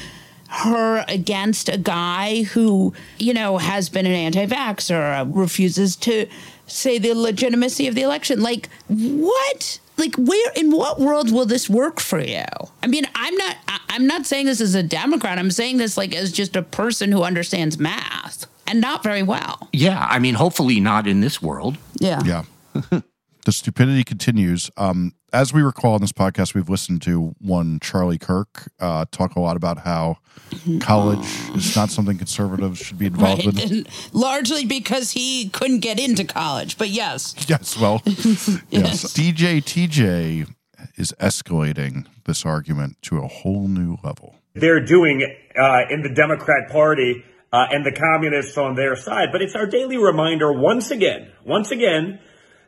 her 0.50 1.03
against 1.10 1.67
a 1.67 1.77
guy 1.77 2.44
who, 2.44 2.94
you 3.20 3.34
know, 3.34 3.58
has 3.58 3.89
been 3.89 4.06
an 4.06 4.13
anti 4.13 4.46
vaxxer, 4.46 5.22
uh, 5.22 5.25
refuses 5.25 5.96
to 5.98 6.27
say 6.67 6.98
the 6.98 7.13
legitimacy 7.13 7.88
of 7.88 7.96
the 7.96 8.03
election. 8.03 8.41
Like, 8.41 8.70
what? 8.88 9.79
Like 9.98 10.16
where 10.16 10.51
in 10.56 10.72
what 10.72 11.00
world 11.00 11.32
will 11.32 11.46
this 11.46 11.70
work 11.70 12.00
for 12.00 12.20
you? 12.20 12.46
I 12.84 12.88
mean 12.88 13.06
i'm 13.16 13.36
not 13.36 13.56
i'm 13.89 14.08
not 14.08 14.25
saying 14.25 14.46
this 14.46 14.62
as 14.62 14.75
a 14.75 14.84
democrat. 14.84 15.38
I'm 15.39 15.51
saying 15.51 15.77
this 15.77 15.98
like 15.98 16.16
as 16.16 16.32
just 16.32 16.56
a 16.56 16.62
person 16.63 17.12
who 17.12 17.24
understands 17.24 17.77
math 17.77 18.46
and 18.66 18.82
not 18.82 19.04
very 19.04 19.24
well. 19.24 19.70
Yeah 19.74 20.06
i 20.10 20.20
mean 20.20 20.36
hopefully 20.36 20.80
not 20.80 21.08
in 21.08 21.22
this 21.22 21.42
world. 21.42 21.77
Yeah. 22.00 22.22
Yeah. 22.24 22.44
The 23.46 23.54
stupidity 23.54 24.04
continues. 24.04 24.70
Um 24.75 25.13
as 25.34 25.53
we 25.53 25.62
recall 25.62 25.96
in 25.96 26.01
this 26.01 26.12
podcast, 26.12 26.53
we've 26.53 26.69
listened 26.69 27.01
to 27.03 27.36
one 27.39 27.79
Charlie 27.79 28.17
Kirk 28.17 28.72
uh, 28.79 29.05
talk 29.12 29.36
a 29.36 29.39
lot 29.39 29.57
about 29.57 29.79
how 29.79 30.17
college 30.79 31.25
is 31.55 31.75
not 31.75 31.89
something 31.89 32.17
conservatives 32.17 32.79
should 32.79 32.98
be 32.98 33.07
involved 33.07 33.46
right. 33.46 33.72
in. 33.72 33.86
Largely 34.13 34.65
because 34.65 35.12
he 35.12 35.50
couldn't 35.50 35.79
get 35.79 36.00
into 36.00 36.24
college, 36.24 36.77
but 36.77 36.89
yes. 36.89 37.36
Yes, 37.48 37.77
well, 37.77 38.01
yes. 38.05 38.65
yes. 38.69 39.13
DJ 39.13 39.62
TJ 39.62 40.53
is 40.96 41.13
escalating 41.19 42.05
this 42.25 42.46
argument 42.46 42.98
to 43.03 43.17
a 43.17 43.27
whole 43.27 43.67
new 43.67 43.98
level. 44.03 44.36
They're 44.53 44.84
doing 44.84 45.24
uh, 45.60 45.81
in 45.89 46.01
the 46.01 46.13
Democrat 46.13 46.69
Party 46.69 47.24
uh, 47.51 47.65
and 47.69 47.86
the 47.86 47.91
communists 47.91 48.57
on 48.57 48.75
their 48.75 48.96
side. 48.96 49.29
But 49.31 49.41
it's 49.41 49.55
our 49.55 49.67
daily 49.67 49.98
reminder 49.98 50.51
once 50.51 50.89
again, 50.89 51.31
once 51.46 51.72
again, 51.72 52.19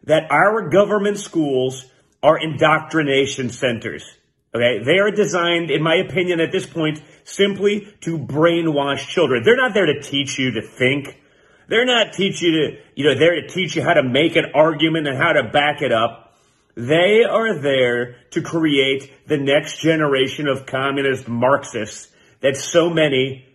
that 0.03 0.29
our 0.29 0.69
government 0.69 1.19
schools– 1.19 1.85
are 2.21 2.38
indoctrination 2.38 3.49
centers. 3.49 4.05
Okay. 4.53 4.83
They 4.83 4.97
are 4.97 5.11
designed, 5.11 5.69
in 5.69 5.83
my 5.83 5.95
opinion, 5.95 6.39
at 6.39 6.51
this 6.51 6.65
point, 6.65 7.01
simply 7.23 7.93
to 8.01 8.17
brainwash 8.17 9.07
children. 9.07 9.43
They're 9.43 9.55
not 9.55 9.73
there 9.73 9.85
to 9.85 10.01
teach 10.01 10.39
you 10.39 10.51
to 10.51 10.61
think. 10.61 11.21
They're 11.67 11.85
not 11.85 12.13
teach 12.13 12.41
you 12.41 12.51
to, 12.51 12.77
you 12.95 13.05
know, 13.05 13.17
there 13.17 13.35
to 13.35 13.47
teach 13.47 13.75
you 13.75 13.83
how 13.83 13.93
to 13.93 14.03
make 14.03 14.35
an 14.35 14.45
argument 14.55 15.07
and 15.07 15.17
how 15.17 15.33
to 15.33 15.43
back 15.43 15.81
it 15.81 15.91
up. 15.91 16.35
They 16.75 17.23
are 17.23 17.59
there 17.59 18.15
to 18.31 18.41
create 18.41 19.27
the 19.27 19.38
next 19.38 19.81
generation 19.81 20.47
of 20.47 20.65
communist 20.65 21.27
Marxists 21.27 22.11
that 22.41 22.57
so 22.57 22.89
many 22.89 23.45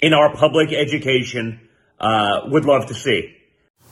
in 0.00 0.12
our 0.12 0.34
public 0.34 0.72
education 0.72 1.60
uh, 2.00 2.40
would 2.46 2.64
love 2.64 2.86
to 2.86 2.94
see. 2.94 3.36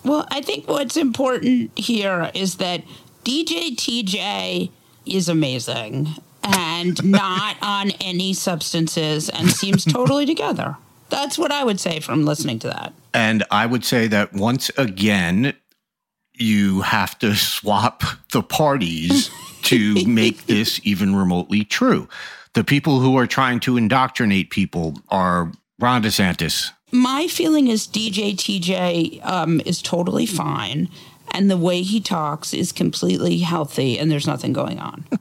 Well, 0.05 0.27
I 0.31 0.41
think 0.41 0.67
what's 0.67 0.97
important 0.97 1.79
here 1.79 2.31
is 2.35 2.57
that 2.57 2.83
DJ 3.29 3.77
TJ 3.77 4.71
is 5.05 5.29
amazing 5.29 6.09
and 6.43 7.05
not 7.11 7.57
on 7.61 7.91
any 8.01 8.33
substances 8.33 9.29
and 9.29 9.51
seems 9.51 9.85
totally 9.93 10.25
together. 10.25 10.79
That's 11.11 11.37
what 11.37 11.53
I 11.53 11.63
would 11.63 11.79
say 11.79 12.01
from 12.01 12.25
listening 12.25 12.59
to 12.61 12.69
that. 12.69 12.95
And 13.13 13.45
I 13.51 13.67
would 13.67 13.85
say 13.85 14.07
that 14.09 14.33
once 14.33 14.71
again, 14.79 15.53
you 16.33 16.81
have 16.81 17.19
to 17.19 17.35
swap 17.35 18.03
the 18.33 18.43
parties 18.43 19.31
to 19.65 19.95
make 20.07 20.47
this 20.47 20.81
even 20.85 21.15
remotely 21.15 21.65
true. 21.65 22.09
The 22.55 22.65
people 22.65 23.01
who 23.01 23.19
are 23.19 23.27
trying 23.27 23.61
to 23.61 23.77
indoctrinate 23.77 24.49
people 24.49 24.95
are 25.11 25.53
Ron 25.79 26.03
DeSantis. 26.03 26.71
My 26.93 27.27
feeling 27.27 27.69
is 27.69 27.87
DJ 27.87 28.35
TJ 28.35 29.23
um, 29.23 29.61
is 29.67 29.83
totally 29.83 30.25
fine 30.25 30.89
and 31.33 31.51
the 31.51 31.57
way 31.57 31.83
he 31.83 32.01
talks 32.01 32.55
is 32.55 32.73
completely 32.73 33.39
healthy 33.39 33.99
and 33.99 34.11
there's 34.11 34.27
nothing 34.27 34.53
going 34.53 34.79
on. 34.79 35.05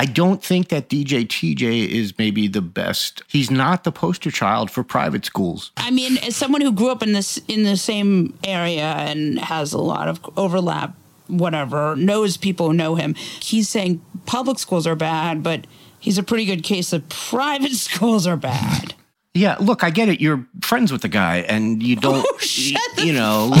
I 0.00 0.06
don't 0.06 0.42
think 0.42 0.68
that 0.68 0.88
DJ 0.88 1.26
TJ 1.26 1.88
is 1.88 2.16
maybe 2.18 2.46
the 2.46 2.62
best. 2.62 3.22
He's 3.26 3.50
not 3.50 3.82
the 3.82 3.90
poster 3.90 4.30
child 4.30 4.70
for 4.70 4.84
private 4.84 5.24
schools. 5.24 5.72
I 5.76 5.90
mean, 5.90 6.18
as 6.18 6.36
someone 6.36 6.60
who 6.60 6.70
grew 6.70 6.90
up 6.90 7.02
in 7.02 7.12
this 7.12 7.38
in 7.48 7.64
the 7.64 7.76
same 7.76 8.38
area 8.44 8.84
and 8.84 9.40
has 9.40 9.72
a 9.72 9.78
lot 9.78 10.06
of 10.06 10.20
overlap, 10.36 10.94
whatever, 11.26 11.96
knows 11.96 12.36
people 12.36 12.68
who 12.68 12.74
know 12.74 12.94
him, 12.94 13.14
he's 13.14 13.68
saying 13.68 14.00
public 14.24 14.60
schools 14.60 14.86
are 14.86 14.94
bad, 14.94 15.42
but 15.42 15.66
he's 15.98 16.16
a 16.16 16.22
pretty 16.22 16.44
good 16.44 16.62
case 16.62 16.92
of 16.92 17.08
private 17.08 17.72
schools 17.72 18.24
are 18.24 18.36
bad. 18.36 18.94
Yeah, 19.34 19.56
look, 19.60 19.84
I 19.84 19.90
get 19.90 20.08
it. 20.08 20.20
You're 20.20 20.46
friends 20.62 20.90
with 20.90 21.02
the 21.02 21.08
guy, 21.08 21.38
and 21.38 21.82
you 21.82 21.96
oh, 21.98 22.00
don't, 22.00 22.26
oh, 22.28 22.38
you, 22.40 22.76
you 22.98 23.12
know. 23.12 23.52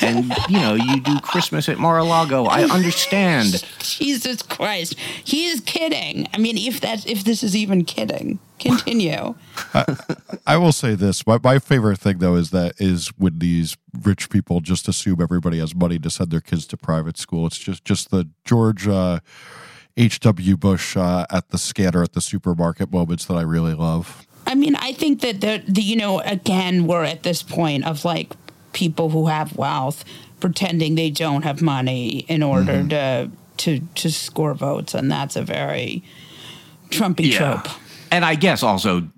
And 0.00 0.32
you 0.48 0.58
know 0.58 0.74
you 0.74 1.00
do 1.00 1.18
Christmas 1.20 1.68
at 1.68 1.78
Mar-a-Lago. 1.78 2.44
I 2.44 2.64
understand. 2.64 3.64
Jesus 3.78 4.42
Christ, 4.42 4.98
he 4.98 5.46
is 5.46 5.60
kidding. 5.60 6.28
I 6.32 6.38
mean, 6.38 6.56
if 6.58 6.80
that 6.80 7.06
if 7.06 7.24
this 7.24 7.42
is 7.42 7.56
even 7.56 7.84
kidding, 7.84 8.38
continue. 8.58 9.34
I, 9.74 9.96
I 10.46 10.56
will 10.56 10.72
say 10.72 10.94
this: 10.94 11.26
my, 11.26 11.38
my 11.42 11.58
favorite 11.58 11.98
thing 11.98 12.18
though 12.18 12.36
is 12.36 12.50
that 12.50 12.74
is 12.78 13.08
when 13.18 13.38
these 13.38 13.76
rich 14.02 14.30
people 14.30 14.60
just 14.60 14.88
assume 14.88 15.20
everybody 15.20 15.58
has 15.58 15.74
money 15.74 15.98
to 15.98 16.10
send 16.10 16.30
their 16.30 16.40
kids 16.40 16.66
to 16.68 16.76
private 16.76 17.16
school. 17.18 17.46
It's 17.46 17.58
just 17.58 17.84
just 17.84 18.10
the 18.10 18.28
George. 18.44 18.86
Uh, 18.86 19.20
H.W. 19.98 20.58
Bush 20.58 20.94
uh, 20.94 21.24
at 21.30 21.48
the 21.48 21.56
scanner 21.56 22.02
at 22.02 22.12
the 22.12 22.20
supermarket 22.20 22.92
moments 22.92 23.24
that 23.24 23.34
I 23.34 23.40
really 23.40 23.72
love. 23.72 24.26
I 24.46 24.54
mean, 24.54 24.76
I 24.76 24.92
think 24.92 25.22
that 25.22 25.40
the, 25.40 25.62
the 25.66 25.82
you 25.82 25.96
know 25.96 26.20
again 26.20 26.86
we're 26.86 27.04
at 27.04 27.22
this 27.22 27.42
point 27.42 27.84
of 27.86 28.04
like 28.04 28.32
people 28.76 29.08
who 29.08 29.26
have 29.26 29.56
wealth 29.56 30.04
pretending 30.38 30.96
they 30.96 31.10
don't 31.10 31.42
have 31.42 31.62
money 31.62 32.26
in 32.28 32.42
order 32.42 32.74
mm-hmm. 32.74 32.88
to 32.88 33.30
to 33.56 33.80
to 33.94 34.12
score 34.12 34.54
votes, 34.54 34.94
and 34.94 35.10
that's 35.10 35.34
a 35.34 35.42
very 35.42 36.04
Trumpy 36.90 37.32
yeah. 37.32 37.38
trope. 37.38 37.68
And 38.12 38.24
I 38.24 38.34
guess 38.34 38.62
also, 38.62 39.08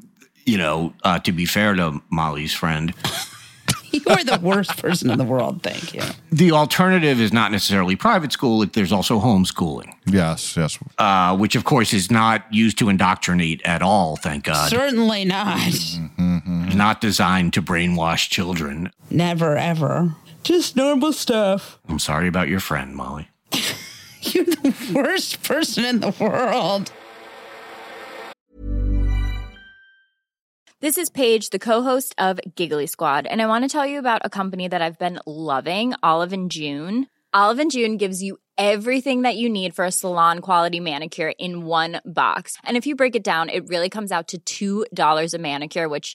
you 0.46 0.56
know, 0.56 0.94
uh, 1.02 1.18
to 1.20 1.32
be 1.32 1.44
fair 1.44 1.74
to 1.74 2.00
Molly's 2.10 2.54
friend. 2.54 2.94
you 3.90 4.00
are 4.08 4.24
the 4.24 4.38
worst 4.40 4.76
person 4.78 5.10
in 5.10 5.18
the 5.18 5.24
world. 5.24 5.62
Thank 5.62 5.92
you. 5.92 6.02
The 6.30 6.52
alternative 6.52 7.20
is 7.20 7.32
not 7.32 7.52
necessarily 7.52 7.96
private 7.96 8.32
school. 8.32 8.64
There's 8.64 8.92
also 8.92 9.20
homeschooling. 9.20 9.92
Yes, 10.06 10.56
yes. 10.56 10.78
Uh, 10.96 11.36
which, 11.36 11.56
of 11.56 11.64
course, 11.64 11.92
is 11.92 12.10
not 12.10 12.42
used 12.52 12.78
to 12.78 12.88
indoctrinate 12.88 13.60
at 13.64 13.82
all. 13.82 14.16
Thank 14.16 14.44
God. 14.44 14.70
Certainly 14.70 15.24
not. 15.26 15.58
Mm-hmm. 15.58 16.57
Not 16.74 17.00
designed 17.00 17.54
to 17.54 17.62
brainwash 17.62 18.28
children. 18.28 18.92
Never, 19.10 19.56
ever. 19.56 20.14
Just 20.42 20.76
normal 20.76 21.12
stuff. 21.12 21.78
I'm 21.88 21.98
sorry 21.98 22.28
about 22.28 22.48
your 22.48 22.60
friend, 22.60 22.94
Molly. 22.94 23.28
You're 24.22 24.44
the 24.44 24.92
worst 24.94 25.42
person 25.42 25.84
in 25.84 26.00
the 26.00 26.14
world. 26.20 26.92
This 30.80 30.96
is 30.96 31.10
Paige, 31.10 31.50
the 31.50 31.58
co-host 31.58 32.14
of 32.18 32.38
Giggly 32.54 32.86
Squad, 32.86 33.26
and 33.26 33.42
I 33.42 33.46
want 33.46 33.64
to 33.64 33.68
tell 33.68 33.84
you 33.84 33.98
about 33.98 34.22
a 34.24 34.30
company 34.30 34.68
that 34.68 34.80
I've 34.80 34.98
been 34.98 35.18
loving, 35.26 35.94
Olive 36.04 36.32
and 36.32 36.50
June. 36.50 37.08
Olive 37.34 37.58
and 37.58 37.70
June 37.70 37.96
gives 37.96 38.22
you 38.22 38.38
everything 38.56 39.22
that 39.22 39.36
you 39.36 39.48
need 39.48 39.74
for 39.74 39.84
a 39.84 39.90
salon 39.90 40.38
quality 40.38 40.78
manicure 40.80 41.32
in 41.38 41.64
one 41.64 42.00
box. 42.04 42.56
And 42.64 42.76
if 42.76 42.86
you 42.86 42.94
break 42.94 43.16
it 43.16 43.24
down, 43.24 43.48
it 43.48 43.68
really 43.68 43.88
comes 43.88 44.12
out 44.12 44.34
to 44.46 44.86
$2 44.86 45.34
a 45.34 45.38
manicure, 45.38 45.88
which 45.88 46.14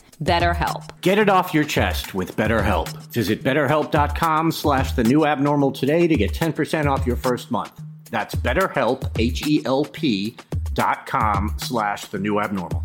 BetterHelp. 0.23 1.01
Get 1.01 1.17
it 1.17 1.29
off 1.29 1.53
your 1.53 1.63
chest 1.63 2.13
with 2.13 2.35
BetterHelp. 2.35 2.89
Visit 3.11 3.43
betterhelp.com 3.43 4.51
slash 4.51 4.93
the 4.93 5.03
new 5.03 5.25
abnormal 5.25 5.71
today 5.71 6.07
to 6.07 6.15
get 6.15 6.33
10% 6.33 6.85
off 6.85 7.05
your 7.07 7.15
first 7.15 7.51
month. 7.51 7.71
That's 8.09 8.35
betterhelp, 8.35 9.09
H-E-L-P 9.17 10.35
dot 10.73 11.05
com 11.05 11.55
slash 11.57 12.05
the 12.05 12.19
new 12.19 12.39
abnormal. 12.39 12.83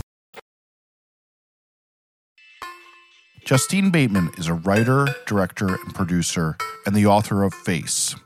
Justine 3.44 3.90
Bateman 3.90 4.31
is 4.38 4.49
a 4.49 4.55
writer, 4.55 5.07
director, 5.27 5.68
and 5.68 5.94
producer, 5.94 6.57
and 6.85 6.96
the 6.96 7.07
author 7.07 7.44
of 7.44 7.55
Face. 7.55 8.16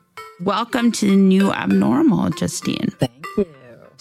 Welcome 0.40 0.92
to 0.92 1.10
the 1.10 1.16
new 1.16 1.52
abnormal, 1.52 2.30
Justine. 2.30 2.88
Thank 2.98 3.26
you. 3.36 3.46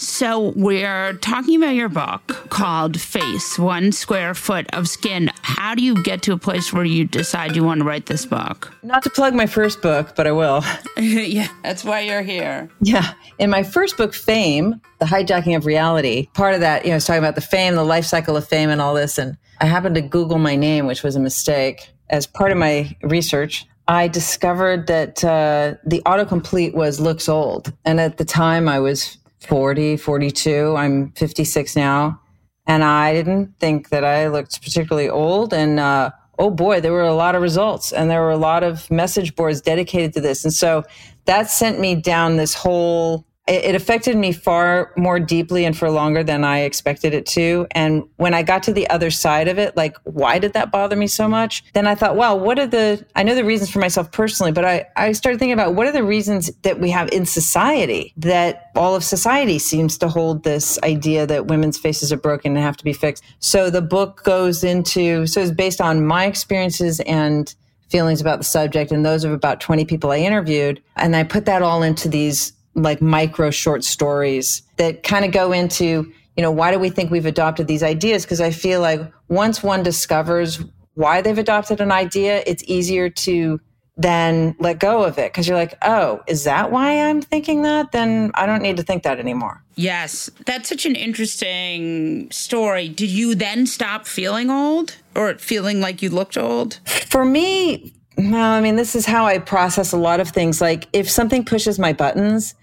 So, 0.02 0.54
we're 0.56 1.12
talking 1.16 1.62
about 1.62 1.76
your 1.76 1.90
book 1.90 2.22
called 2.48 2.98
Face 3.02 3.60
One 3.60 3.92
Square 3.92 4.36
Foot 4.36 4.66
of 4.72 4.88
Skin. 4.88 5.30
How 5.42 5.76
do 5.76 5.84
you 5.84 6.02
get 6.04 6.22
to 6.22 6.32
a 6.32 6.38
place 6.38 6.72
where 6.72 6.86
you 6.86 7.04
decide 7.04 7.54
you 7.54 7.66
want 7.66 7.82
to 7.82 7.86
write 7.86 8.06
this 8.06 8.26
book? 8.26 8.74
Not 8.82 9.04
to 9.04 9.10
plug 9.10 9.34
my 9.34 9.46
first 9.46 9.82
book, 9.82 10.16
but 10.16 10.26
I 10.26 10.32
will. 10.32 10.64
yeah, 10.98 11.50
that's 11.64 11.84
why 11.84 12.00
you're 12.00 12.22
here. 12.22 12.70
Yeah. 12.80 13.12
In 13.40 13.50
my 13.50 13.62
first 13.62 13.98
book, 13.98 14.14
Fame, 14.14 14.80
The 15.00 15.06
Hijacking 15.06 15.58
of 15.58 15.66
Reality, 15.66 16.30
part 16.34 16.54
of 16.54 16.62
that, 16.62 16.86
you 16.86 16.92
know, 16.92 16.94
I 16.94 16.96
was 16.96 17.06
talking 17.06 17.22
about 17.22 17.36
the 17.36 17.42
fame, 17.42 17.76
the 17.76 17.84
life 17.84 18.06
cycle 18.06 18.38
of 18.38 18.48
fame, 18.48 18.70
and 18.70 18.80
all 18.80 18.94
this. 18.94 19.18
And 19.18 19.36
I 19.60 19.66
happened 19.66 19.96
to 19.96 20.02
Google 20.02 20.38
my 20.38 20.56
name, 20.56 20.88
which 20.88 21.04
was 21.04 21.18
a 21.18 21.20
mistake. 21.20 21.90
As 22.10 22.26
part 22.26 22.54
of 22.54 22.58
my 22.58 22.96
research, 23.02 23.68
I 23.90 24.08
discovered 24.08 24.88
that 24.88 25.26
uh, 25.26 25.74
the 25.84 26.02
autocomplete 26.06 26.74
was 26.74 27.02
looks 27.02 27.28
old. 27.28 27.74
And 27.84 28.00
at 28.00 28.18
the 28.18 28.24
time, 28.24 28.70
I 28.70 28.80
was 28.80 29.18
40, 29.42 29.98
42. 29.98 30.76
I'm 30.76 31.12
56 31.12 31.76
now. 31.76 32.22
And 32.68 32.84
I 32.84 33.14
didn't 33.14 33.58
think 33.60 33.90
that 33.90 34.04
I 34.04 34.28
looked 34.28 34.62
particularly 34.62 35.10
old. 35.10 35.54
And 35.54 35.80
uh, 35.80 36.12
oh 36.38 36.52
boy, 36.52 36.82
there 36.82 36.94
were 36.94 37.02
a 37.02 37.14
lot 37.14 37.36
of 37.36 37.42
results 37.42 37.92
and 37.92 38.10
there 38.10 38.22
were 38.22 38.32
a 38.32 38.38
lot 38.38 38.64
of 38.64 38.90
message 38.92 39.36
boards 39.36 39.62
dedicated 39.62 40.14
to 40.14 40.22
this. 40.22 40.44
And 40.44 40.54
so 40.54 40.84
that 41.26 41.50
sent 41.50 41.80
me 41.80 41.96
down 41.96 42.38
this 42.38 42.54
whole 42.54 43.26
it 43.50 43.76
affected 43.76 44.16
me 44.16 44.32
far 44.32 44.94
more 44.96 45.20
deeply 45.20 45.66
and 45.66 45.76
for 45.76 45.90
longer 45.90 46.24
than 46.24 46.44
I 46.44 46.60
expected 46.60 47.14
it 47.14 47.26
to. 47.28 47.66
And 47.72 48.04
when 48.18 48.34
I 48.34 48.44
got 48.44 48.64
to 48.64 48.74
the 48.74 48.88
other 48.90 49.10
side 49.10 49.48
of 49.48 49.58
it, 49.58 49.76
like, 49.76 49.98
why 50.04 50.38
did 50.38 50.54
that 50.54 50.72
bother 50.72 50.96
me 50.96 51.08
so 51.08 51.28
much? 51.28 51.64
Then 51.74 51.88
I 51.88 51.96
thought, 51.96 52.16
well, 52.16 52.40
what 52.40 52.60
are 52.60 52.68
the, 52.68 53.04
I 53.16 53.24
know 53.24 53.34
the 53.34 53.44
reasons 53.44 53.72
for 53.72 53.80
myself 53.80 54.12
personally, 54.12 54.52
but 54.52 54.66
I, 54.66 54.86
I 54.96 55.12
started 55.14 55.40
thinking 55.40 55.54
about 55.54 55.74
what 55.74 55.88
are 55.88 55.92
the 55.92 56.04
reasons 56.04 56.52
that 56.62 56.80
we 56.80 56.92
have 56.92 57.10
in 57.12 57.26
society 57.26 58.14
that 58.18 58.70
all 58.76 58.96
of 58.96 59.04
society 59.04 59.58
seems 59.58 59.98
to 59.98 60.08
hold 60.08 60.44
this 60.44 60.78
idea 60.84 61.26
that 61.26 61.48
women's 61.48 61.78
faces 61.78 62.14
are 62.14 62.18
broken 62.18 62.56
and 62.56 62.64
have 62.64 62.78
to 62.78 62.84
be 62.84 62.94
fixed. 62.94 63.24
So 63.40 63.70
the 63.70 63.82
book 63.82 64.24
goes 64.24 64.64
into, 64.64 65.26
so 65.26 65.42
it's 65.42 65.52
based 65.52 65.82
on 65.82 66.06
my 66.06 66.26
experiences 66.26 67.00
and 67.02 67.54
feelings 67.90 68.22
about 68.22 68.38
the 68.38 68.46
subject 68.46 68.92
and 68.92 69.04
those 69.04 69.24
of 69.24 69.32
about 69.32 69.60
20 69.60 69.86
people 69.86 70.12
I 70.12 70.18
interviewed. 70.18 70.82
And 70.96 71.16
I 71.16 71.24
put 71.24 71.46
that 71.46 71.64
all 71.64 71.82
into 71.82 72.08
these 72.08 72.54
like 72.84 73.02
micro 73.02 73.52
short 73.52 73.84
stories 73.84 74.62
that 74.78 75.04
kind 75.04 75.26
of 75.26 75.32
go 75.32 75.52
into, 75.52 76.12
you 76.36 76.44
know, 76.44 76.52
why 76.52 76.72
do 76.72 76.80
we 76.80 76.90
think 76.90 77.12
we've 77.12 77.26
adopted 77.26 77.68
these 77.68 77.84
ideas? 77.84 78.24
Because 78.24 78.42
I 78.42 78.52
feel 78.52 78.82
like 78.82 79.02
once 79.28 79.62
one 79.62 79.84
discovers 79.84 80.64
why 80.96 81.22
they've 81.22 81.38
adopted 81.38 81.82
an 81.82 81.92
idea, 81.92 82.44
it's 82.46 82.64
easier 82.68 83.10
to 83.10 83.60
then 84.00 84.56
let 84.60 84.80
go 84.80 85.04
of 85.04 85.18
it 85.18 85.32
because 85.32 85.48
you're 85.48 85.58
like, 85.58 85.78
oh, 85.82 86.22
is 86.26 86.46
that 86.46 86.72
why 86.72 87.10
I'm 87.10 87.22
thinking 87.22 87.64
that? 87.64 87.92
Then 87.92 88.32
I 88.34 88.46
don't 88.46 88.62
need 88.62 88.78
to 88.78 88.84
think 88.84 89.04
that 89.04 89.20
anymore. 89.20 89.62
Yes, 89.76 90.30
that's 90.46 90.70
such 90.70 90.86
an 90.86 90.96
interesting 90.96 92.32
story. 92.32 92.88
Did 92.88 93.10
you 93.10 93.36
then 93.36 93.68
stop 93.68 94.08
feeling 94.08 94.50
old 94.50 94.96
or 95.16 95.38
feeling 95.38 95.82
like 95.82 96.02
you 96.02 96.10
looked 96.10 96.38
old? 96.38 96.80
For 96.86 97.26
me, 97.26 97.94
no, 98.18 98.42
I 98.42 98.62
mean, 98.62 98.78
this 98.78 98.96
is 98.96 99.06
how 99.06 99.26
I 99.26 99.38
process 99.38 99.92
a 99.92 99.98
lot 99.98 100.20
of 100.20 100.30
things. 100.30 100.62
Like, 100.62 100.88
if 100.94 101.10
something 101.10 101.44
pushes 101.44 101.80
my 101.80 101.94
buttons, 101.94 102.56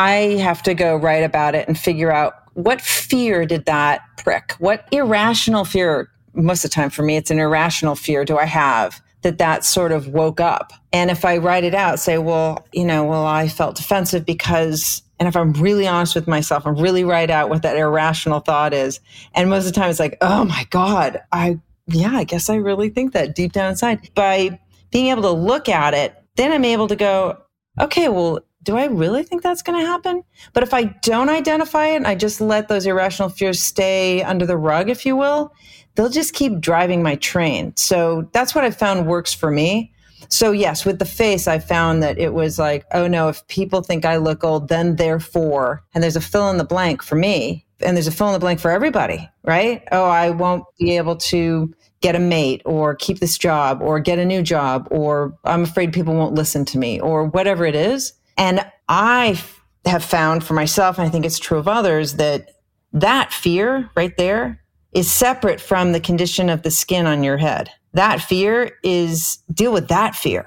I 0.00 0.38
have 0.38 0.62
to 0.62 0.72
go 0.72 0.96
write 0.96 1.24
about 1.24 1.54
it 1.54 1.68
and 1.68 1.78
figure 1.78 2.10
out 2.10 2.32
what 2.54 2.80
fear 2.80 3.44
did 3.44 3.66
that 3.66 4.00
prick? 4.16 4.52
What 4.58 4.88
irrational 4.90 5.66
fear, 5.66 6.10
most 6.32 6.64
of 6.64 6.70
the 6.70 6.74
time 6.74 6.88
for 6.88 7.02
me, 7.02 7.16
it's 7.16 7.30
an 7.30 7.38
irrational 7.38 7.94
fear 7.94 8.24
do 8.24 8.38
I 8.38 8.46
have 8.46 9.02
that 9.20 9.36
that 9.36 9.62
sort 9.62 9.92
of 9.92 10.08
woke 10.08 10.40
up? 10.40 10.72
And 10.90 11.10
if 11.10 11.26
I 11.26 11.36
write 11.36 11.64
it 11.64 11.74
out, 11.74 12.00
say, 12.00 12.16
well, 12.16 12.66
you 12.72 12.86
know, 12.86 13.04
well, 13.04 13.26
I 13.26 13.48
felt 13.48 13.76
defensive 13.76 14.24
because, 14.24 15.02
and 15.18 15.28
if 15.28 15.36
I'm 15.36 15.52
really 15.52 15.86
honest 15.86 16.14
with 16.14 16.26
myself 16.26 16.64
and 16.64 16.80
really 16.80 17.04
write 17.04 17.28
out 17.28 17.50
what 17.50 17.60
that 17.60 17.76
irrational 17.76 18.40
thought 18.40 18.72
is, 18.72 19.00
and 19.34 19.50
most 19.50 19.66
of 19.66 19.74
the 19.74 19.78
time 19.78 19.90
it's 19.90 20.00
like, 20.00 20.16
oh 20.22 20.46
my 20.46 20.66
God, 20.70 21.20
I, 21.30 21.60
yeah, 21.88 22.16
I 22.16 22.24
guess 22.24 22.48
I 22.48 22.56
really 22.56 22.88
think 22.88 23.12
that 23.12 23.34
deep 23.34 23.52
down 23.52 23.68
inside. 23.68 24.08
By 24.14 24.60
being 24.90 25.08
able 25.08 25.22
to 25.24 25.30
look 25.30 25.68
at 25.68 25.92
it, 25.92 26.16
then 26.36 26.52
I'm 26.52 26.64
able 26.64 26.88
to 26.88 26.96
go, 26.96 27.36
okay, 27.78 28.08
well, 28.08 28.40
do 28.62 28.76
I 28.76 28.86
really 28.86 29.22
think 29.22 29.42
that's 29.42 29.62
going 29.62 29.80
to 29.80 29.86
happen? 29.86 30.22
But 30.52 30.62
if 30.62 30.74
I 30.74 30.84
don't 30.84 31.28
identify 31.28 31.88
it 31.88 31.96
and 31.96 32.06
I 32.06 32.14
just 32.14 32.40
let 32.40 32.68
those 32.68 32.86
irrational 32.86 33.28
fears 33.28 33.60
stay 33.60 34.22
under 34.22 34.46
the 34.46 34.56
rug, 34.56 34.90
if 34.90 35.06
you 35.06 35.16
will, 35.16 35.54
they'll 35.94 36.10
just 36.10 36.34
keep 36.34 36.60
driving 36.60 37.02
my 37.02 37.16
train. 37.16 37.74
So 37.76 38.28
that's 38.32 38.54
what 38.54 38.64
I 38.64 38.70
found 38.70 39.06
works 39.06 39.32
for 39.32 39.50
me. 39.50 39.92
So, 40.28 40.52
yes, 40.52 40.84
with 40.84 40.98
the 40.98 41.06
face, 41.06 41.48
I 41.48 41.58
found 41.58 42.02
that 42.02 42.18
it 42.18 42.34
was 42.34 42.58
like, 42.58 42.84
oh 42.92 43.08
no, 43.08 43.28
if 43.28 43.46
people 43.48 43.82
think 43.82 44.04
I 44.04 44.16
look 44.16 44.44
old, 44.44 44.68
then 44.68 44.96
therefore, 44.96 45.82
and 45.94 46.04
there's 46.04 46.16
a 46.16 46.20
fill 46.20 46.50
in 46.50 46.58
the 46.58 46.64
blank 46.64 47.02
for 47.02 47.16
me, 47.16 47.66
and 47.80 47.96
there's 47.96 48.06
a 48.06 48.12
fill 48.12 48.28
in 48.28 48.34
the 48.34 48.38
blank 48.38 48.60
for 48.60 48.70
everybody, 48.70 49.28
right? 49.42 49.82
Oh, 49.90 50.04
I 50.04 50.30
won't 50.30 50.64
be 50.78 50.96
able 50.96 51.16
to 51.16 51.74
get 52.00 52.14
a 52.14 52.18
mate 52.18 52.62
or 52.64 52.94
keep 52.94 53.18
this 53.18 53.36
job 53.36 53.82
or 53.82 54.00
get 54.00 54.18
a 54.18 54.24
new 54.24 54.42
job 54.42 54.88
or 54.90 55.36
I'm 55.44 55.64
afraid 55.64 55.92
people 55.92 56.14
won't 56.14 56.34
listen 56.34 56.64
to 56.66 56.78
me 56.78 56.98
or 56.98 57.24
whatever 57.24 57.66
it 57.66 57.74
is. 57.74 58.14
And 58.40 58.66
I 58.88 59.38
have 59.84 60.02
found 60.02 60.42
for 60.42 60.54
myself, 60.54 60.98
and 60.98 61.06
I 61.06 61.10
think 61.10 61.26
it's 61.26 61.38
true 61.38 61.58
of 61.58 61.68
others, 61.68 62.14
that 62.14 62.50
that 62.94 63.32
fear 63.32 63.90
right 63.94 64.16
there 64.16 64.62
is 64.92 65.12
separate 65.12 65.60
from 65.60 65.92
the 65.92 66.00
condition 66.00 66.48
of 66.48 66.62
the 66.62 66.70
skin 66.70 67.06
on 67.06 67.22
your 67.22 67.36
head. 67.36 67.70
That 67.92 68.20
fear 68.20 68.72
is 68.82 69.36
deal 69.52 69.72
with 69.72 69.88
that 69.88 70.16
fear. 70.16 70.46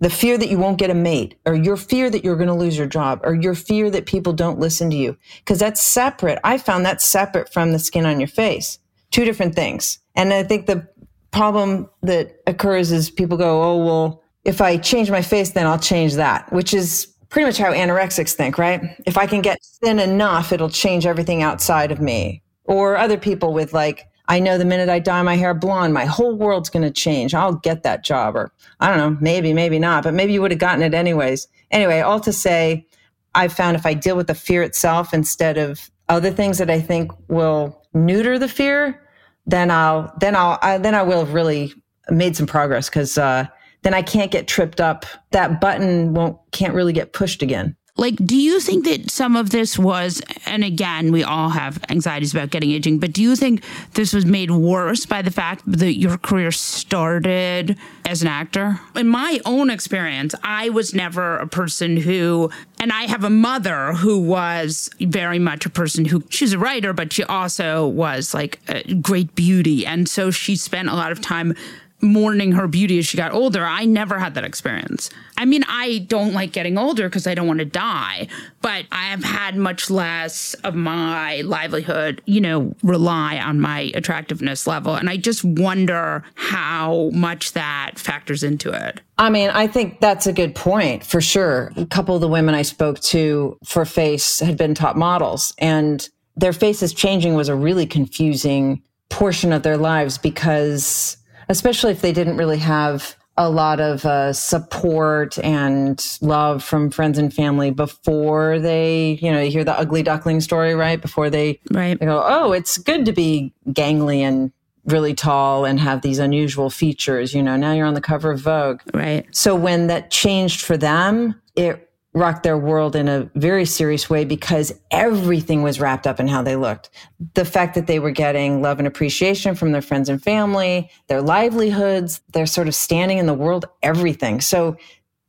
The 0.00 0.10
fear 0.10 0.38
that 0.38 0.48
you 0.48 0.58
won't 0.58 0.78
get 0.78 0.90
a 0.90 0.94
mate, 0.94 1.38
or 1.44 1.54
your 1.54 1.76
fear 1.76 2.08
that 2.08 2.24
you're 2.24 2.36
going 2.36 2.48
to 2.48 2.54
lose 2.54 2.76
your 2.76 2.86
job, 2.86 3.20
or 3.22 3.34
your 3.34 3.54
fear 3.54 3.90
that 3.90 4.06
people 4.06 4.32
don't 4.32 4.58
listen 4.58 4.88
to 4.90 4.96
you. 4.96 5.16
Because 5.38 5.58
that's 5.58 5.82
separate. 5.82 6.38
I 6.42 6.56
found 6.56 6.86
that 6.86 7.02
separate 7.02 7.52
from 7.52 7.72
the 7.72 7.78
skin 7.78 8.06
on 8.06 8.18
your 8.18 8.28
face. 8.28 8.78
Two 9.10 9.24
different 9.26 9.54
things. 9.54 9.98
And 10.14 10.32
I 10.32 10.42
think 10.42 10.66
the 10.66 10.88
problem 11.32 11.90
that 12.02 12.40
occurs 12.46 12.92
is 12.92 13.10
people 13.10 13.36
go, 13.36 13.62
oh, 13.62 13.84
well, 13.84 14.22
if 14.44 14.60
I 14.60 14.78
change 14.78 15.10
my 15.10 15.22
face, 15.22 15.50
then 15.50 15.66
I'll 15.66 15.78
change 15.78 16.14
that, 16.14 16.50
which 16.52 16.72
is 16.72 17.12
pretty 17.28 17.46
much 17.46 17.58
how 17.58 17.72
anorexics 17.72 18.32
think, 18.32 18.58
right? 18.58 18.80
If 19.06 19.16
I 19.18 19.26
can 19.26 19.42
get 19.42 19.58
thin 19.82 19.98
enough, 19.98 20.52
it'll 20.52 20.70
change 20.70 21.06
everything 21.06 21.42
outside 21.42 21.90
of 21.92 22.00
me. 22.00 22.42
Or 22.64 22.96
other 22.96 23.16
people 23.16 23.52
with 23.52 23.72
like, 23.72 24.08
I 24.28 24.40
know 24.40 24.58
the 24.58 24.64
minute 24.64 24.88
I 24.88 24.98
dye 24.98 25.22
my 25.22 25.36
hair 25.36 25.54
blonde, 25.54 25.94
my 25.94 26.04
whole 26.04 26.34
world's 26.34 26.68
going 26.68 26.82
to 26.82 26.90
change. 26.90 27.32
I'll 27.32 27.54
get 27.54 27.84
that 27.84 28.04
job. 28.04 28.34
Or 28.36 28.52
I 28.80 28.88
don't 28.88 28.98
know, 28.98 29.18
maybe, 29.20 29.52
maybe 29.52 29.78
not, 29.78 30.02
but 30.02 30.14
maybe 30.14 30.32
you 30.32 30.42
would 30.42 30.50
have 30.50 30.60
gotten 30.60 30.82
it 30.82 30.94
anyways. 30.94 31.46
Anyway, 31.70 32.00
all 32.00 32.20
to 32.20 32.32
say, 32.32 32.86
I 33.34 33.48
found 33.48 33.76
if 33.76 33.86
I 33.86 33.94
deal 33.94 34.16
with 34.16 34.26
the 34.26 34.34
fear 34.34 34.62
itself 34.62 35.14
instead 35.14 35.58
of 35.58 35.90
other 36.08 36.30
things 36.30 36.58
that 36.58 36.70
I 36.70 36.80
think 36.80 37.12
will 37.28 37.82
neuter 37.94 38.38
the 38.38 38.48
fear, 38.48 39.00
then 39.46 39.70
I'll, 39.70 40.12
then 40.20 40.34
I'll, 40.34 40.58
I, 40.62 40.78
then 40.78 40.94
I 40.94 41.02
will 41.02 41.24
have 41.24 41.34
really 41.34 41.72
made 42.10 42.36
some 42.36 42.46
progress 42.46 42.88
because 42.88 43.18
uh, 43.18 43.46
then 43.86 43.94
I 43.94 44.02
can't 44.02 44.32
get 44.32 44.48
tripped 44.48 44.80
up. 44.80 45.06
That 45.30 45.60
button 45.60 46.12
won't, 46.12 46.36
can't 46.50 46.74
really 46.74 46.92
get 46.92 47.12
pushed 47.12 47.40
again. 47.40 47.76
Like, 47.96 48.16
do 48.16 48.36
you 48.36 48.58
think 48.58 48.84
that 48.84 49.12
some 49.12 49.36
of 49.36 49.50
this 49.50 49.78
was, 49.78 50.20
and 50.44 50.64
again, 50.64 51.12
we 51.12 51.22
all 51.22 51.50
have 51.50 51.82
anxieties 51.88 52.34
about 52.34 52.50
getting 52.50 52.72
aging, 52.72 52.98
but 52.98 53.12
do 53.12 53.22
you 53.22 53.36
think 53.36 53.62
this 53.94 54.12
was 54.12 54.26
made 54.26 54.50
worse 54.50 55.06
by 55.06 55.22
the 55.22 55.30
fact 55.30 55.62
that 55.66 55.94
your 55.94 56.18
career 56.18 56.50
started 56.50 57.78
as 58.04 58.22
an 58.22 58.28
actor? 58.28 58.80
In 58.96 59.06
my 59.06 59.40
own 59.44 59.70
experience, 59.70 60.34
I 60.42 60.68
was 60.70 60.92
never 60.92 61.36
a 61.36 61.46
person 61.46 61.96
who, 61.96 62.50
and 62.80 62.90
I 62.90 63.04
have 63.04 63.22
a 63.22 63.30
mother 63.30 63.92
who 63.92 64.18
was 64.18 64.90
very 65.00 65.38
much 65.38 65.64
a 65.64 65.70
person 65.70 66.06
who, 66.06 66.24
she's 66.28 66.52
a 66.52 66.58
writer, 66.58 66.92
but 66.92 67.12
she 67.12 67.22
also 67.22 67.86
was 67.86 68.34
like 68.34 68.58
a 68.66 68.94
great 68.94 69.36
beauty. 69.36 69.86
And 69.86 70.08
so 70.08 70.32
she 70.32 70.56
spent 70.56 70.88
a 70.88 70.94
lot 70.94 71.12
of 71.12 71.20
time 71.20 71.54
mourning 72.00 72.52
her 72.52 72.68
beauty 72.68 72.98
as 72.98 73.06
she 73.06 73.16
got 73.16 73.32
older. 73.32 73.64
I 73.64 73.84
never 73.84 74.18
had 74.18 74.34
that 74.34 74.44
experience. 74.44 75.10
I 75.38 75.44
mean, 75.44 75.64
I 75.66 76.04
don't 76.08 76.32
like 76.32 76.52
getting 76.52 76.78
older 76.78 77.08
because 77.08 77.26
I 77.26 77.34
don't 77.34 77.46
want 77.46 77.60
to 77.60 77.64
die, 77.64 78.28
but 78.60 78.84
I 78.92 79.04
have 79.06 79.24
had 79.24 79.56
much 79.56 79.90
less 79.90 80.54
of 80.64 80.74
my 80.74 81.40
livelihood, 81.42 82.20
you 82.26 82.40
know, 82.40 82.74
rely 82.82 83.38
on 83.38 83.60
my 83.60 83.90
attractiveness 83.94 84.66
level. 84.66 84.94
And 84.94 85.08
I 85.08 85.16
just 85.16 85.44
wonder 85.44 86.22
how 86.34 87.10
much 87.12 87.52
that 87.52 87.92
factors 87.98 88.42
into 88.42 88.70
it. 88.72 89.00
I 89.18 89.30
mean, 89.30 89.48
I 89.50 89.66
think 89.66 90.00
that's 90.00 90.26
a 90.26 90.32
good 90.32 90.54
point 90.54 91.04
for 91.04 91.22
sure. 91.22 91.72
A 91.76 91.86
couple 91.86 92.14
of 92.14 92.20
the 92.20 92.28
women 92.28 92.54
I 92.54 92.62
spoke 92.62 93.00
to 93.00 93.56
for 93.64 93.86
Face 93.86 94.40
had 94.40 94.58
been 94.58 94.74
top 94.74 94.96
models, 94.96 95.54
and 95.58 96.06
their 96.36 96.52
faces 96.52 96.92
changing 96.92 97.34
was 97.34 97.48
a 97.48 97.56
really 97.56 97.86
confusing 97.86 98.82
portion 99.08 99.52
of 99.52 99.62
their 99.62 99.78
lives 99.78 100.18
because 100.18 101.16
especially 101.48 101.92
if 101.92 102.00
they 102.00 102.12
didn't 102.12 102.36
really 102.36 102.58
have 102.58 103.16
a 103.38 103.50
lot 103.50 103.80
of 103.80 104.04
uh, 104.06 104.32
support 104.32 105.38
and 105.40 106.18
love 106.22 106.64
from 106.64 106.90
friends 106.90 107.18
and 107.18 107.32
family 107.32 107.70
before 107.70 108.58
they, 108.58 109.18
you 109.20 109.30
know, 109.30 109.40
you 109.40 109.50
hear 109.50 109.64
the 109.64 109.78
ugly 109.78 110.02
duckling 110.02 110.40
story, 110.40 110.74
right? 110.74 111.00
Before 111.00 111.28
they, 111.28 111.60
right. 111.70 111.98
they 111.98 112.06
go, 112.06 112.24
oh, 112.26 112.52
it's 112.52 112.78
good 112.78 113.04
to 113.04 113.12
be 113.12 113.52
gangly 113.68 114.20
and 114.20 114.52
really 114.86 115.14
tall 115.14 115.64
and 115.64 115.78
have 115.80 116.00
these 116.00 116.18
unusual 116.18 116.70
features. 116.70 117.34
You 117.34 117.42
know, 117.42 117.56
now 117.56 117.72
you're 117.72 117.86
on 117.86 117.94
the 117.94 118.00
cover 118.00 118.30
of 118.30 118.40
Vogue. 118.40 118.80
Right. 118.94 119.26
So 119.32 119.54
when 119.54 119.88
that 119.88 120.10
changed 120.10 120.62
for 120.62 120.76
them, 120.76 121.40
it 121.56 121.85
rocked 122.16 122.42
their 122.42 122.56
world 122.56 122.96
in 122.96 123.08
a 123.08 123.30
very 123.34 123.66
serious 123.66 124.08
way 124.08 124.24
because 124.24 124.72
everything 124.90 125.62
was 125.62 125.78
wrapped 125.78 126.06
up 126.06 126.18
in 126.18 126.26
how 126.26 126.42
they 126.42 126.56
looked. 126.56 126.88
The 127.34 127.44
fact 127.44 127.74
that 127.74 127.86
they 127.86 127.98
were 127.98 128.10
getting 128.10 128.62
love 128.62 128.78
and 128.78 128.88
appreciation 128.88 129.54
from 129.54 129.72
their 129.72 129.82
friends 129.82 130.08
and 130.08 130.20
family, 130.20 130.90
their 131.08 131.20
livelihoods, 131.20 132.22
they're 132.32 132.46
sort 132.46 132.68
of 132.68 132.74
standing 132.74 133.18
in 133.18 133.26
the 133.26 133.34
world, 133.34 133.66
everything. 133.82 134.40
So 134.40 134.78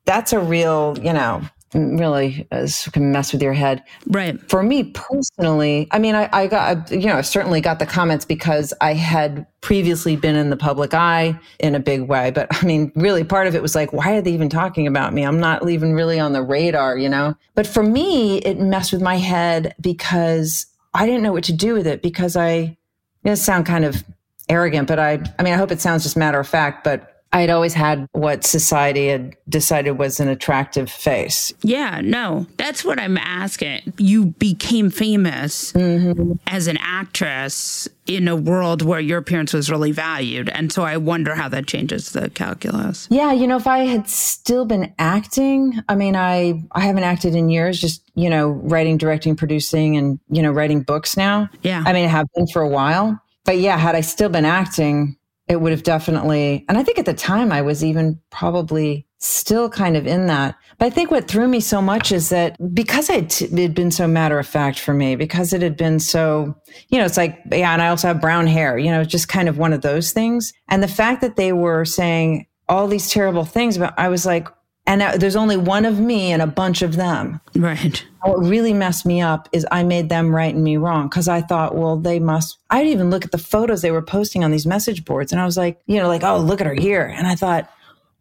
that's 0.06 0.32
a 0.32 0.40
real, 0.40 0.98
you 1.04 1.12
know, 1.12 1.42
really 1.74 2.48
uh, 2.52 2.68
can 2.92 3.12
mess 3.12 3.34
with 3.34 3.42
your 3.42 3.54
head. 3.54 3.84
Right. 4.08 4.40
For 4.50 4.64
me 4.64 4.86
personally, 4.86 5.88
I 5.92 6.00
mean, 6.00 6.16
I, 6.16 6.30
I 6.32 6.48
got, 6.48 6.92
you 6.92 7.08
know, 7.08 7.22
certainly 7.22 7.62
got 7.62 7.80
the 7.80 7.86
comments 7.86 8.26
because 8.26 8.74
I 8.82 8.94
had 8.94 9.46
previously 9.62 10.16
been 10.16 10.36
in 10.36 10.50
the 10.50 10.58
public 10.58 10.94
eye 10.94 11.38
in 11.60 11.76
a 11.76 11.80
big 11.80 12.04
way. 12.04 12.32
But 12.32 12.48
I 12.52 12.66
mean, 12.66 12.92
really 12.96 13.24
part 13.24 13.48
of 13.48 13.56
it 13.56 13.62
was 13.62 13.76
like, 13.76 13.92
why 13.92 14.16
are 14.16 14.22
they 14.22 14.32
even 14.32 14.50
talking 14.50 14.88
about 14.88 15.14
me? 15.14 15.24
I'm 15.24 15.40
not 15.40 15.68
even 15.70 15.94
really 15.94 16.20
on 16.20 16.34
the 16.34 16.42
radar, 16.42 16.98
you 16.98 17.10
know? 17.10 17.36
But 17.56 17.68
for 17.68 17.84
me, 17.84 18.38
it 18.40 18.60
messed 18.60 18.94
with 18.94 19.02
my 19.02 19.18
head 19.18 19.76
because 19.82 20.68
I 20.94 21.06
didn't 21.06 21.24
know 21.24 21.34
what 21.34 21.44
to 21.46 21.54
do 21.54 21.74
with 21.74 21.88
it 21.88 22.02
because 22.02 22.36
I, 22.36 22.78
it 23.24 23.36
sound 23.36 23.66
kind 23.66 23.84
of 23.84 24.04
arrogant, 24.50 24.88
but 24.88 25.00
I, 25.00 25.20
I 25.38 25.44
mean, 25.44 25.54
I 25.54 25.58
hope 25.58 25.72
it 25.72 25.82
sounds 25.82 26.04
just 26.04 26.16
matter 26.16 26.40
of 26.40 26.48
fact, 26.48 26.84
but 26.84 27.17
I 27.34 27.42
had 27.42 27.50
always 27.50 27.74
had 27.74 28.08
what 28.14 28.46
society 28.46 29.08
had 29.10 29.36
decided 29.50 29.92
was 29.92 30.20
an 30.20 30.28
attractive 30.28 30.90
face. 30.90 31.54
Yeah, 31.62 32.02
no, 32.02 32.48
that's 32.58 32.86
what 32.86 33.00
I'm 33.00 33.18
asking. 33.18 33.94
You 33.98 34.28
became 34.28 34.90
famous 34.90 35.74
mm-hmm. 35.74 36.34
as 36.48 36.68
an 36.68 36.78
actress 36.78 37.88
in 38.06 38.28
a 38.30 38.36
world 38.36 38.82
where 38.82 39.02
your 39.02 39.18
appearance 39.18 39.54
was 39.54 39.70
really 39.70 39.92
valued. 39.92 40.48
And 40.50 40.72
so 40.72 40.84
I 40.84 40.96
wonder 40.96 41.36
how 41.36 41.50
that 41.50 41.68
changes 41.68 42.14
the 42.14 42.30
calculus. 42.30 43.08
Yeah, 43.12 43.34
you 43.34 43.46
know, 43.46 43.58
if 43.58 43.68
I 43.68 43.80
had 43.80 44.08
still 44.08 44.64
been 44.66 44.94
acting, 44.98 45.82
I 45.90 45.96
mean, 45.96 46.16
I, 46.16 46.64
I 46.72 46.82
haven't 46.82 47.04
acted 47.04 47.36
in 47.36 47.50
years, 47.50 47.82
just, 47.82 48.02
you 48.16 48.30
know, 48.30 48.50
writing, 48.50 48.98
directing, 48.98 49.36
producing, 49.36 49.98
and, 49.98 50.20
you 50.30 50.42
know, 50.42 50.52
writing 50.52 50.82
books 50.82 51.18
now. 51.18 51.50
Yeah. 51.62 51.84
I 51.86 51.92
mean, 51.92 52.06
I 52.06 52.10
have 52.10 52.28
been 52.36 52.48
for 52.48 52.62
a 52.62 52.70
while. 52.70 53.22
But 53.44 53.60
yeah, 53.60 53.78
had 53.78 53.96
I 53.96 54.02
still 54.02 54.30
been 54.30 54.46
acting, 54.46 55.18
it 55.48 55.62
would 55.62 55.72
have 55.72 55.84
definitely, 55.84 56.66
and 56.68 56.78
I 56.78 56.84
think 56.84 57.00
at 57.00 57.06
the 57.06 57.14
time 57.14 57.52
I 57.52 57.62
was 57.62 57.84
even 57.84 58.20
probably 58.30 59.08
still 59.20 59.70
kind 59.70 59.98
of 59.98 60.06
in 60.06 60.28
that. 60.28 60.56
But 60.78 60.86
I 60.86 60.90
think 60.90 61.10
what 61.10 61.28
threw 61.28 61.48
me 61.48 61.60
so 61.60 61.82
much 61.82 62.12
is 62.12 62.30
that 62.30 62.56
because 62.74 63.10
it 63.10 63.40
had 63.40 63.74
been 63.74 63.90
so 63.90 64.08
matter 64.08 64.38
of 64.38 64.48
fact 64.48 64.80
for 64.80 64.94
me, 64.94 65.16
because 65.16 65.54
it 65.54 65.62
had 65.62 65.76
been 65.76 66.00
so, 66.00 66.56
you 66.90 67.00
know, 67.00 67.06
it's 67.06 67.18
like, 67.18 67.40
yeah, 67.52 67.74
and 67.74 67.82
I 67.82 67.88
also 67.88 68.10
have 68.10 68.22
brown 68.22 68.46
hair, 68.46 68.78
you 68.78 68.92
know, 68.92 69.04
just 69.04 69.28
kind 69.28 69.50
of 69.50 69.58
one 69.58 69.74
of 69.74 69.82
those 69.82 70.12
things. 70.12 70.54
And 70.68 70.84
the 70.84 70.88
fact 70.88 71.22
that 71.22 71.36
they 71.36 71.52
were 71.52 71.86
saying 71.86 72.46
all 72.70 72.88
these 72.88 73.10
terrible 73.10 73.46
things 73.46 73.78
about, 73.78 73.98
I 73.98 74.10
was 74.10 74.26
like, 74.26 74.48
and 74.88 75.02
there's 75.22 75.36
only 75.36 75.58
one 75.58 75.86
of 75.86 76.00
me 76.00 76.32
and 76.32 76.42
a 76.42 76.48
bunch 76.48 76.82
of 76.82 76.96
them. 76.96 77.42
Right. 77.56 78.04
What 78.24 78.40
really 78.40 78.74
messed 78.74 79.06
me 79.06 79.22
up 79.22 79.50
is 79.52 79.68
I 79.70 79.84
made 79.84 80.08
them 80.08 80.34
right 80.34 80.56
and 80.56 80.64
me 80.64 80.78
wrong 80.78 81.10
because 81.10 81.28
I 81.28 81.42
thought, 81.42 81.76
well, 81.76 81.98
they 81.98 82.20
must. 82.20 82.58
I'd 82.70 82.88
even 82.88 83.10
look 83.10 83.26
at 83.26 83.32
the 83.32 83.38
photos 83.38 83.82
they 83.82 83.92
were 83.92 84.02
posting 84.02 84.46
on 84.46 84.52
these 84.52 84.66
message 84.66 85.04
boards, 85.04 85.32
and 85.34 85.42
I 85.42 85.46
was 85.46 85.58
like, 85.58 85.82
you 85.88 85.98
know, 86.00 86.08
like, 86.08 86.24
oh, 86.24 86.40
look 86.40 86.62
at 86.62 86.68
her 86.68 86.74
here, 86.74 87.04
and 87.04 87.28
I 87.28 87.36
thought, 87.36 87.70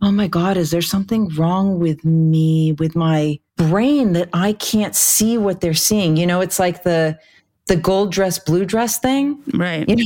oh 0.02 0.10
my 0.10 0.26
god, 0.26 0.56
is 0.56 0.72
there 0.72 0.82
something 0.82 1.28
wrong 1.36 1.78
with 1.78 2.04
me, 2.04 2.72
with 2.72 2.96
my 2.96 3.38
brain 3.56 4.12
that 4.14 4.28
I 4.32 4.52
can't 4.52 4.94
see 4.94 5.38
what 5.38 5.60
they're 5.60 5.72
seeing? 5.72 6.16
You 6.16 6.26
know, 6.26 6.40
it's 6.40 6.58
like 6.58 6.82
the 6.82 7.18
the 7.66 7.76
gold 7.76 8.12
dress, 8.12 8.38
blue 8.40 8.64
dress 8.64 8.98
thing, 8.98 9.40
right? 9.54 9.88
You 9.88 9.96
know, 9.96 10.04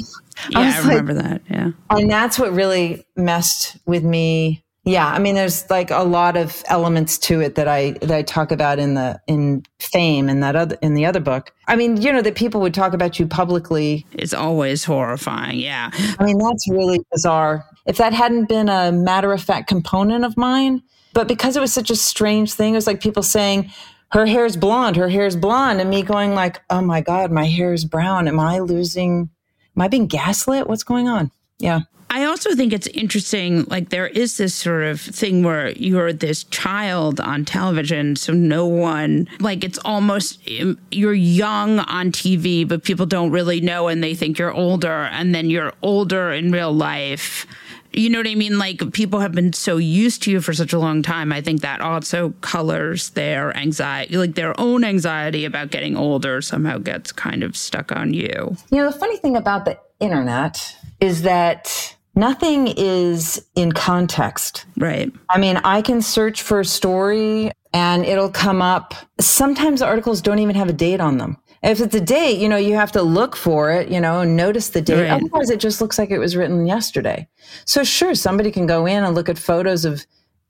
yeah, 0.51 0.59
I, 0.59 0.77
I 0.77 0.88
remember 0.88 1.14
like, 1.14 1.25
that. 1.25 1.42
Yeah, 1.51 1.70
and 1.88 2.11
that's 2.11 2.38
what 2.38 2.53
really 2.53 3.07
messed 3.16 3.79
with 3.87 4.05
me 4.05 4.62
yeah, 4.90 5.07
I 5.07 5.18
mean, 5.18 5.35
there's 5.35 5.68
like 5.70 5.90
a 5.90 6.03
lot 6.03 6.37
of 6.37 6.62
elements 6.66 7.16
to 7.18 7.40
it 7.40 7.55
that 7.55 7.68
I 7.68 7.92
that 8.00 8.11
I 8.11 8.22
talk 8.22 8.50
about 8.50 8.79
in 8.79 8.94
the 8.94 9.20
in 9.26 9.62
Fame 9.79 10.29
and 10.29 10.42
that 10.42 10.57
other 10.57 10.76
in 10.83 10.94
the 10.94 11.07
other 11.07 11.20
book. 11.20 11.53
I 11.68 11.76
mean, 11.76 12.00
you 12.00 12.12
know, 12.12 12.22
that 12.22 12.35
people 12.35 12.61
would 12.61 12.74
talk 12.74 12.92
about 12.92 13.18
you 13.18 13.26
publicly. 13.26 14.07
It's 14.12 14.35
always 14.35 14.85
horrifying. 14.85 15.59
Yeah, 15.61 15.90
I 16.18 16.24
mean, 16.24 16.38
that's 16.38 16.68
really 16.68 17.00
bizarre. 17.12 17.64
If 17.87 17.96
that 17.98 18.12
hadn't 18.12 18.48
been 18.48 18.68
a 18.68 18.92
matter 18.92 19.33
of 19.33 19.42
fact 19.42 19.68
component 19.68 20.24
of 20.24 20.37
mine, 20.37 20.83
But 21.12 21.29
because 21.29 21.57
it 21.57 21.61
was 21.61 21.72
such 21.72 21.90
a 21.90 21.96
strange 21.96 22.53
thing, 22.53 22.74
it 22.74 22.76
was 22.76 22.87
like 22.87 23.00
people 23.00 23.22
saying, 23.22 23.70
her 24.12 24.26
hair's 24.26 24.57
blonde, 24.57 24.96
her 24.96 25.09
hair's 25.09 25.37
blonde, 25.37 25.81
and 25.81 25.90
me 25.90 26.03
going 26.03 26.35
like, 26.35 26.61
oh 26.70 26.81
my 26.81 27.00
God, 27.00 27.31
my 27.31 27.46
hair 27.46 27.72
is 27.72 27.85
brown. 27.85 28.29
Am 28.29 28.40
I 28.40 28.59
losing, 28.59 29.31
am 29.76 29.83
I 29.83 29.88
being 29.88 30.07
gaslit? 30.07 30.66
What's 30.68 30.83
going 30.83 31.09
on? 31.09 31.31
Yeah. 31.59 31.81
I 32.12 32.25
also 32.25 32.57
think 32.57 32.73
it's 32.73 32.88
interesting. 32.88 33.64
Like, 33.66 33.90
there 33.90 34.09
is 34.09 34.37
this 34.37 34.53
sort 34.53 34.83
of 34.83 35.01
thing 35.01 35.44
where 35.44 35.70
you're 35.70 36.12
this 36.12 36.42
child 36.44 37.20
on 37.20 37.44
television. 37.44 38.16
So, 38.16 38.33
no 38.33 38.66
one, 38.66 39.29
like, 39.38 39.62
it's 39.62 39.79
almost 39.85 40.40
um, 40.61 40.77
you're 40.90 41.14
young 41.14 41.79
on 41.79 42.11
TV, 42.11 42.66
but 42.66 42.83
people 42.83 43.07
don't 43.07 43.31
really 43.31 43.61
know 43.61 43.87
and 43.87 44.03
they 44.03 44.14
think 44.14 44.38
you're 44.40 44.53
older. 44.53 45.05
And 45.12 45.33
then 45.33 45.51
you're 45.51 45.73
older 45.83 46.33
in 46.33 46.51
real 46.51 46.73
life. 46.73 47.46
You 47.92 48.11
know 48.11 48.18
what 48.18 48.27
I 48.27 48.35
mean? 48.35 48.59
Like, 48.59 48.92
people 48.92 49.20
have 49.20 49.33
been 49.33 49.53
so 49.53 49.77
used 49.77 50.25
to 50.25 50.33
you 50.33 50.40
for 50.40 50.53
such 50.53 50.73
a 50.73 50.81
long 50.81 51.03
time. 51.03 51.33
I 51.33 51.40
think 51.40 51.61
that 51.61 51.81
also 51.81 52.31
colors 52.40 53.11
their 53.11 53.57
anxiety, 53.57 54.16
like, 54.16 54.35
their 54.35 54.59
own 54.61 54.83
anxiety 54.83 55.44
about 55.44 55.70
getting 55.70 55.96
older 55.96 56.42
somehow 56.42 56.79
gets 56.79 57.12
kind 57.12 57.44
of 57.44 57.57
stuck 57.57 57.94
on 57.94 58.14
you. 58.14 58.57
You 58.70 58.79
know, 58.79 58.90
the 58.90 58.99
funny 58.99 59.16
thing 59.16 59.37
about 59.37 59.64
the 59.64 59.79
internet 60.01 60.77
is 61.01 61.23
that 61.23 61.96
nothing 62.14 62.68
is 62.77 63.44
in 63.55 63.73
context. 63.73 64.66
Right. 64.77 65.12
I 65.29 65.38
mean, 65.38 65.59
I 65.59 65.83
can 65.83 66.03
search 66.03 66.42
for 66.42 66.61
a 66.61 66.64
story 66.64 67.51
and 67.73 68.05
it'll 68.05 68.31
come 68.31 68.62
up. 68.62 68.94
Sometimes 69.20 69.83
articles 69.83 70.20
don't 70.20 70.38
even 70.38 70.57
have 70.57 70.68
a 70.68 70.73
date 70.73 71.01
on 71.01 71.18
them. 71.18 71.37
If 71.62 71.81
it's 71.81 71.94
a 71.94 72.01
date, 72.01 72.38
you 72.38 72.49
know, 72.49 72.57
you 72.57 72.75
have 72.75 72.90
to 72.92 73.03
look 73.03 73.37
for 73.37 73.70
it, 73.70 73.90
you 73.90 74.01
know, 74.01 74.20
and 74.20 74.35
notice 74.35 74.70
the 74.70 74.81
date. 74.81 75.11
Right. 75.11 75.11
Otherwise, 75.11 75.51
it 75.51 75.61
just 75.61 75.81
looks 75.81 75.99
like 75.99 76.11
it 76.11 76.18
was 76.18 76.35
written 76.35 76.66
yesterday. 76.66 77.29
So, 77.66 77.85
sure, 77.85 78.14
somebody 78.14 78.51
can 78.51 78.66
go 78.66 78.87
in 78.87 79.05
and 79.05 79.14
look 79.14 79.29
at 79.29 79.38
photos 79.38 79.85
of 79.85 80.07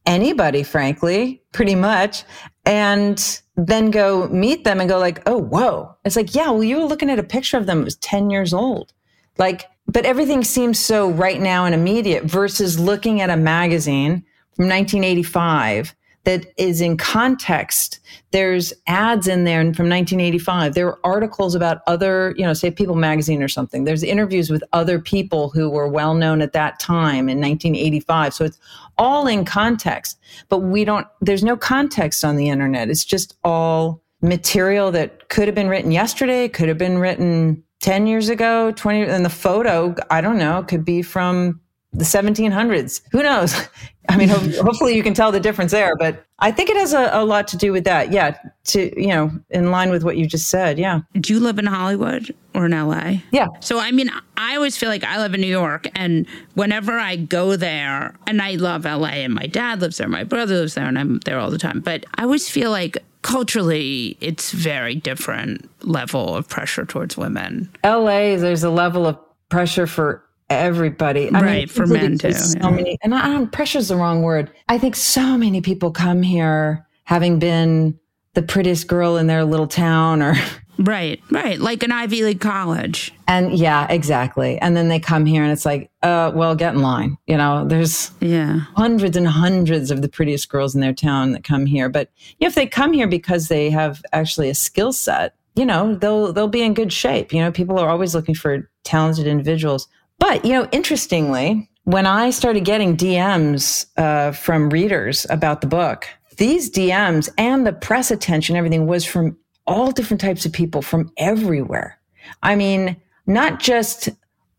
anybody, 0.07 0.62
frankly, 0.62 1.42
pretty 1.53 1.75
much, 1.75 2.23
and 2.64 3.40
then 3.57 3.90
go 3.90 4.29
meet 4.29 4.62
them 4.62 4.81
and 4.81 4.88
go 4.88 4.99
like, 4.99 5.20
oh, 5.27 5.38
whoa. 5.38 5.94
It's 6.05 6.16
like, 6.16 6.35
yeah, 6.35 6.51
well, 6.51 6.64
you 6.64 6.77
were 6.77 6.85
looking 6.85 7.11
at 7.11 7.18
a 7.18 7.25
picture 7.25 7.59
of 7.59 7.66
them. 7.66 7.81
It 7.81 7.85
was 7.85 7.96
10 7.96 8.31
years 8.31 8.55
old. 8.55 8.92
Like, 9.37 9.64
but 9.92 10.05
everything 10.05 10.44
seems 10.44 10.79
so 10.79 11.11
right 11.11 11.40
now 11.40 11.64
and 11.64 11.74
immediate 11.74 12.24
versus 12.24 12.79
looking 12.79 13.20
at 13.20 13.31
a 13.31 13.37
magazine 13.37 14.24
from 14.55 14.68
1985 14.68 15.94
that 16.24 16.46
is 16.59 16.81
in 16.81 16.96
context. 16.96 17.98
There's 18.31 18.72
ads 18.87 19.26
in 19.26 19.44
there 19.44 19.62
from 19.62 19.88
1985. 19.88 20.74
There 20.74 20.88
are 20.88 20.98
articles 21.03 21.55
about 21.55 21.79
other, 21.87 22.35
you 22.37 22.44
know, 22.44 22.53
say 22.53 22.70
People 22.70 22.94
magazine 22.94 23.42
or 23.42 23.48
something. 23.48 23.85
There's 23.85 24.03
interviews 24.03 24.50
with 24.50 24.62
other 24.72 25.00
people 25.00 25.48
who 25.48 25.70
were 25.70 25.88
well 25.88 26.14
known 26.14 26.42
at 26.42 26.53
that 26.53 26.79
time 26.79 27.29
in 27.29 27.40
1985. 27.40 28.35
So 28.35 28.44
it's 28.44 28.59
all 28.98 29.26
in 29.26 29.44
context, 29.44 30.18
but 30.48 30.59
we 30.59 30.85
don't, 30.85 31.07
there's 31.20 31.42
no 31.42 31.57
context 31.57 32.22
on 32.22 32.37
the 32.37 32.48
internet. 32.48 32.90
It's 32.90 33.05
just 33.05 33.37
all 33.42 34.03
material 34.20 34.90
that 34.92 35.31
could 35.31 35.48
have 35.48 35.55
been 35.55 35.68
written 35.68 35.90
yesterday, 35.90 36.48
could 36.48 36.68
have 36.68 36.79
been 36.79 36.98
written 36.98 37.64
10 37.80 38.06
years 38.06 38.28
ago, 38.28 38.72
20, 38.72 39.02
and 39.02 39.24
the 39.24 39.30
photo, 39.30 39.94
I 40.10 40.20
don't 40.20 40.38
know, 40.38 40.62
could 40.62 40.84
be 40.84 41.02
from 41.02 41.60
the 41.92 42.04
1700s. 42.04 43.02
Who 43.10 43.22
knows? 43.22 43.54
I 44.08 44.16
mean, 44.16 44.28
ho- 44.28 44.62
hopefully 44.62 44.96
you 44.96 45.02
can 45.02 45.14
tell 45.14 45.30
the 45.30 45.40
difference 45.40 45.72
there, 45.72 45.94
but 45.96 46.24
I 46.40 46.50
think 46.50 46.68
it 46.68 46.76
has 46.76 46.92
a, 46.92 47.10
a, 47.12 47.24
lot 47.24 47.46
to 47.48 47.56
do 47.56 47.70
with 47.72 47.84
that. 47.84 48.10
Yeah. 48.10 48.36
To, 48.64 49.00
you 49.00 49.08
know, 49.08 49.30
in 49.50 49.70
line 49.70 49.90
with 49.90 50.02
what 50.02 50.16
you 50.16 50.26
just 50.26 50.48
said. 50.48 50.78
Yeah. 50.78 51.00
Do 51.14 51.32
you 51.32 51.38
live 51.38 51.58
in 51.58 51.66
Hollywood 51.66 52.34
or 52.54 52.66
in 52.66 52.72
LA? 52.72 53.18
Yeah. 53.30 53.46
So, 53.60 53.78
I 53.78 53.92
mean, 53.92 54.10
I 54.36 54.56
always 54.56 54.76
feel 54.76 54.88
like 54.88 55.04
I 55.04 55.18
live 55.18 55.34
in 55.34 55.40
New 55.40 55.46
York 55.46 55.86
and 55.94 56.26
whenever 56.54 56.98
I 56.98 57.16
go 57.16 57.56
there, 57.56 58.14
and 58.26 58.42
I 58.42 58.52
love 58.54 58.84
LA 58.84 59.20
and 59.22 59.34
my 59.34 59.46
dad 59.46 59.80
lives 59.80 59.98
there, 59.98 60.08
my 60.08 60.24
brother 60.24 60.56
lives 60.56 60.74
there, 60.74 60.86
and 60.86 60.98
I'm 60.98 61.18
there 61.20 61.38
all 61.38 61.50
the 61.50 61.58
time, 61.58 61.80
but 61.80 62.04
I 62.16 62.24
always 62.24 62.50
feel 62.50 62.70
like 62.70 62.98
culturally 63.22 64.16
it's 64.20 64.52
very 64.52 64.94
different 64.94 65.68
level 65.87 66.35
of 66.37 66.48
pressure 66.48 66.85
towards 66.85 67.16
women. 67.16 67.70
LA, 67.85 68.37
there's 68.37 68.62
a 68.62 68.70
level 68.70 69.06
of 69.06 69.18
pressure 69.48 69.87
for 69.87 70.24
everybody. 70.48 71.30
I 71.30 71.40
right, 71.40 71.44
mean, 71.59 71.68
for 71.68 71.87
men 71.87 72.18
too. 72.18 72.33
So 72.33 72.59
yeah. 72.59 72.70
many, 72.70 72.98
and 73.02 73.14
I, 73.14 73.44
pressure's 73.46 73.88
the 73.88 73.96
wrong 73.96 74.22
word. 74.22 74.50
I 74.68 74.78
think 74.78 74.96
so 74.96 75.37
many 75.37 75.61
people 75.61 75.90
come 75.90 76.22
here 76.22 76.87
having 77.04 77.38
been 77.38 77.98
the 78.35 78.42
prettiest 78.42 78.87
girl 78.87 79.16
in 79.16 79.26
their 79.26 79.44
little 79.44 79.66
town 79.66 80.22
or 80.22 80.35
Right, 80.80 81.22
right. 81.30 81.60
Like 81.60 81.82
an 81.82 81.92
Ivy 81.92 82.24
League 82.24 82.40
college. 82.40 83.12
And 83.28 83.56
yeah, 83.56 83.86
exactly. 83.90 84.58
And 84.58 84.76
then 84.76 84.88
they 84.88 84.98
come 84.98 85.26
here 85.26 85.42
and 85.42 85.52
it's 85.52 85.66
like, 85.66 85.90
uh, 86.02 86.32
well, 86.34 86.54
get 86.54 86.74
in 86.74 86.80
line. 86.80 87.18
You 87.26 87.36
know, 87.36 87.66
there's 87.66 88.10
yeah 88.20 88.60
hundreds 88.76 89.16
and 89.16 89.28
hundreds 89.28 89.90
of 89.90 90.00
the 90.00 90.08
prettiest 90.08 90.48
girls 90.48 90.74
in 90.74 90.80
their 90.80 90.94
town 90.94 91.32
that 91.32 91.44
come 91.44 91.66
here. 91.66 91.88
But 91.88 92.10
you 92.38 92.44
know, 92.44 92.48
if 92.48 92.54
they 92.54 92.66
come 92.66 92.94
here 92.94 93.06
because 93.06 93.48
they 93.48 93.68
have 93.70 94.02
actually 94.12 94.48
a 94.48 94.54
skill 94.54 94.92
set, 94.92 95.34
you 95.54 95.66
know, 95.66 95.94
they'll 95.96 96.32
they'll 96.32 96.48
be 96.48 96.62
in 96.62 96.72
good 96.72 96.92
shape. 96.92 97.32
You 97.32 97.40
know, 97.40 97.52
people 97.52 97.78
are 97.78 97.90
always 97.90 98.14
looking 98.14 98.34
for 98.34 98.68
talented 98.84 99.26
individuals. 99.26 99.86
But, 100.18 100.44
you 100.44 100.52
know, 100.52 100.68
interestingly, 100.70 101.68
when 101.84 102.06
I 102.06 102.30
started 102.30 102.64
getting 102.64 102.96
DMs 102.96 103.86
uh, 103.96 104.32
from 104.32 104.70
readers 104.70 105.26
about 105.30 105.62
the 105.62 105.66
book, 105.66 106.06
these 106.36 106.70
DMs 106.70 107.28
and 107.36 107.66
the 107.66 107.72
press 107.72 108.10
attention, 108.10 108.54
everything 108.54 108.86
was 108.86 109.04
from 109.04 109.36
all 109.70 109.92
different 109.92 110.20
types 110.20 110.44
of 110.44 110.52
people 110.52 110.83
from 110.83 111.11
everywhere. 111.16 111.98
I 112.42 112.56
mean, 112.56 112.96
not 113.26 113.61
just 113.61 114.09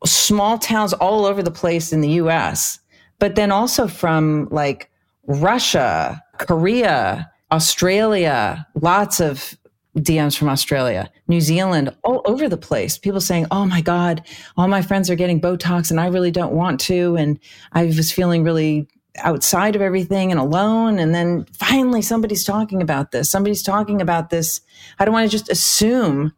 small 0.05 0.57
towns 0.57 0.93
all 0.93 1.25
over 1.25 1.43
the 1.43 1.51
place 1.51 1.91
in 1.91 1.99
the 1.99 2.11
US, 2.11 2.79
but 3.19 3.35
then 3.35 3.51
also 3.51 3.87
from 3.87 4.47
like 4.51 4.89
Russia, 5.27 6.23
Korea, 6.37 7.29
Australia, 7.51 8.65
lots 8.81 9.19
of 9.19 9.55
DMs 9.97 10.37
from 10.37 10.47
Australia, 10.47 11.11
New 11.27 11.41
Zealand, 11.41 11.93
all 12.05 12.21
over 12.23 12.47
the 12.47 12.55
place. 12.57 12.97
People 12.97 13.19
saying, 13.19 13.45
Oh 13.51 13.65
my 13.65 13.81
God, 13.81 14.23
all 14.55 14.69
my 14.69 14.81
friends 14.81 15.09
are 15.09 15.15
getting 15.15 15.41
Botox 15.41 15.91
and 15.91 15.99
I 15.99 16.07
really 16.07 16.31
don't 16.31 16.53
want 16.53 16.79
to. 16.81 17.17
And 17.17 17.37
I 17.73 17.85
was 17.85 18.13
feeling 18.13 18.43
really 18.45 18.87
outside 19.17 19.75
of 19.75 19.81
everything 19.81 20.31
and 20.31 20.39
alone. 20.39 20.99
And 20.99 21.13
then 21.13 21.45
finally, 21.53 22.01
somebody's 22.01 22.43
talking 22.43 22.81
about 22.81 23.11
this. 23.11 23.29
Somebody's 23.29 23.63
talking 23.63 24.01
about 24.01 24.29
this. 24.29 24.61
I 24.99 25.05
don't 25.05 25.13
want 25.13 25.29
to 25.29 25.37
just 25.37 25.51
assume 25.51 26.33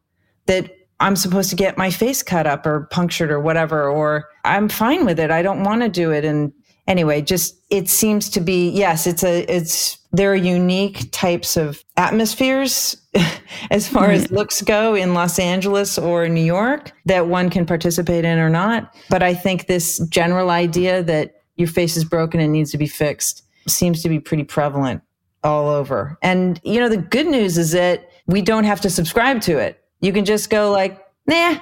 that 0.46 0.76
I'm 1.00 1.16
supposed 1.16 1.50
to 1.50 1.56
get 1.56 1.78
my 1.78 1.92
face 1.92 2.24
cut 2.24 2.48
up 2.48 2.66
or 2.66 2.88
punctured 2.92 3.32
or 3.32 3.40
whatever, 3.40 3.90
or 3.90 4.30
I'm 4.46 4.70
fine 4.70 5.06
with 5.06 5.20
it. 5.20 5.32
I 5.32 5.42
don't 5.42 5.64
want 5.64 5.82
to 5.82 5.90
do 5.90 6.12
it. 6.12 6.24
And 6.24 6.54
anyway, 6.88 7.22
just 7.22 7.56
it 7.70 7.90
seems 7.90 8.30
to 8.30 8.40
be, 8.40 8.70
yes, 8.70 9.06
it's 9.06 9.24
a, 9.24 9.42
it's, 9.54 9.98
there 10.12 10.32
are 10.32 10.36
unique 10.36 11.10
types 11.12 11.58
of 11.58 11.84
atmospheres 11.98 12.96
as 13.72 13.88
far 13.88 14.12
as 14.12 14.26
mm-hmm. 14.26 14.36
looks 14.36 14.62
go 14.62 14.96
in 14.96 15.14
Los 15.14 15.40
Angeles 15.40 15.98
or 15.98 16.30
New 16.30 16.44
York 16.44 16.92
that 17.06 17.28
one 17.28 17.50
can 17.50 17.66
participate 17.66 18.24
in 18.24 18.40
or 18.40 18.50
not. 18.50 18.96
But 19.10 19.24
I 19.24 19.34
think 19.34 19.68
this 19.68 20.00
general 20.08 20.52
idea 20.52 21.04
that 21.04 21.43
your 21.56 21.68
face 21.68 21.98
is 21.98 22.06
broken 22.06 22.40
and 22.40 22.52
needs 22.52 22.72
to 22.72 22.78
be 22.78 22.88
fixed 22.88 23.44
seems 23.68 24.02
to 24.04 24.10
be 24.10 24.20
pretty 24.20 24.44
prevalent 24.44 25.02
all 25.44 25.70
over. 25.70 26.18
And, 26.22 26.60
you 26.64 26.80
know, 26.80 26.90
the 26.90 26.98
good 26.98 27.28
news 27.28 27.58
is 27.58 27.72
that 27.72 28.10
we 28.28 28.42
don't 28.42 28.64
have 28.64 28.82
to 28.82 28.90
subscribe 28.90 29.42
to 29.42 29.58
it. 29.58 29.84
You 30.00 30.14
can 30.14 30.26
just 30.26 30.50
go 30.50 30.72
like, 30.72 31.06
nah, 31.28 31.58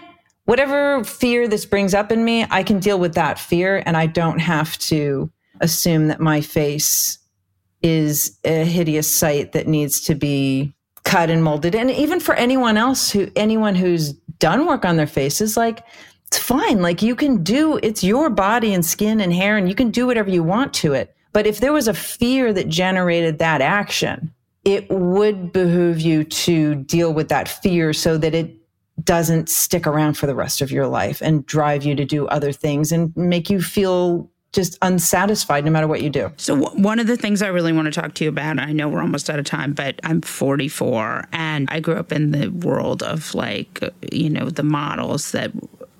whatever 0.45 1.03
fear 1.03 1.47
this 1.47 1.65
brings 1.65 1.93
up 1.93 2.11
in 2.11 2.23
me, 2.23 2.45
I 2.49 2.63
can 2.63 2.79
deal 2.79 2.99
with 2.99 3.13
that 3.15 3.39
fear. 3.39 3.83
And 3.85 3.97
I 3.97 4.05
don't 4.05 4.39
have 4.39 4.77
to 4.79 5.31
assume 5.61 6.07
that 6.07 6.19
my 6.19 6.41
face 6.41 7.19
is 7.81 8.39
a 8.43 8.63
hideous 8.63 9.11
sight 9.13 9.51
that 9.53 9.67
needs 9.67 10.01
to 10.01 10.15
be 10.15 10.73
cut 11.03 11.29
and 11.29 11.43
molded. 11.43 11.73
And 11.75 11.89
even 11.89 12.19
for 12.19 12.35
anyone 12.35 12.77
else 12.77 13.11
who, 13.11 13.31
anyone 13.35 13.73
who's 13.73 14.13
done 14.37 14.67
work 14.67 14.85
on 14.85 14.97
their 14.97 15.07
faces, 15.07 15.57
like, 15.57 15.83
it's 16.31 16.39
fine. 16.39 16.81
Like 16.81 17.01
you 17.01 17.13
can 17.13 17.43
do, 17.43 17.77
it's 17.83 18.05
your 18.05 18.29
body 18.29 18.73
and 18.73 18.85
skin 18.85 19.19
and 19.19 19.33
hair, 19.33 19.57
and 19.57 19.67
you 19.67 19.75
can 19.75 19.91
do 19.91 20.07
whatever 20.07 20.29
you 20.29 20.43
want 20.43 20.73
to 20.75 20.93
it. 20.93 21.13
But 21.33 21.45
if 21.45 21.59
there 21.59 21.73
was 21.73 21.89
a 21.89 21.93
fear 21.93 22.53
that 22.53 22.69
generated 22.69 23.39
that 23.39 23.59
action, 23.59 24.33
it 24.63 24.89
would 24.89 25.51
behoove 25.51 25.99
you 25.99 26.23
to 26.23 26.75
deal 26.75 27.13
with 27.13 27.27
that 27.29 27.49
fear 27.49 27.91
so 27.91 28.17
that 28.17 28.33
it 28.33 28.55
doesn't 29.03 29.49
stick 29.49 29.85
around 29.85 30.13
for 30.13 30.25
the 30.25 30.35
rest 30.35 30.61
of 30.61 30.71
your 30.71 30.87
life 30.87 31.21
and 31.21 31.45
drive 31.45 31.83
you 31.83 31.95
to 31.95 32.05
do 32.05 32.27
other 32.27 32.53
things 32.53 32.93
and 32.93 33.11
make 33.17 33.49
you 33.49 33.61
feel 33.61 34.29
just 34.53 34.77
unsatisfied 34.81 35.65
no 35.65 35.71
matter 35.71 35.87
what 35.87 36.01
you 36.01 36.09
do. 36.09 36.31
So, 36.37 36.57
w- 36.57 36.81
one 36.81 36.99
of 36.99 37.07
the 37.07 37.17
things 37.17 37.41
I 37.41 37.47
really 37.47 37.73
want 37.73 37.93
to 37.93 38.01
talk 38.01 38.13
to 38.15 38.23
you 38.23 38.29
about, 38.29 38.59
I 38.59 38.71
know 38.71 38.87
we're 38.87 39.01
almost 39.01 39.29
out 39.29 39.39
of 39.39 39.45
time, 39.45 39.73
but 39.73 39.99
I'm 40.03 40.21
44 40.21 41.25
and 41.33 41.67
I 41.71 41.79
grew 41.81 41.95
up 41.95 42.11
in 42.11 42.31
the 42.31 42.49
world 42.49 43.03
of 43.03 43.33
like, 43.33 43.81
you 44.11 44.29
know, 44.29 44.49
the 44.49 44.63
models 44.63 45.31
that 45.31 45.51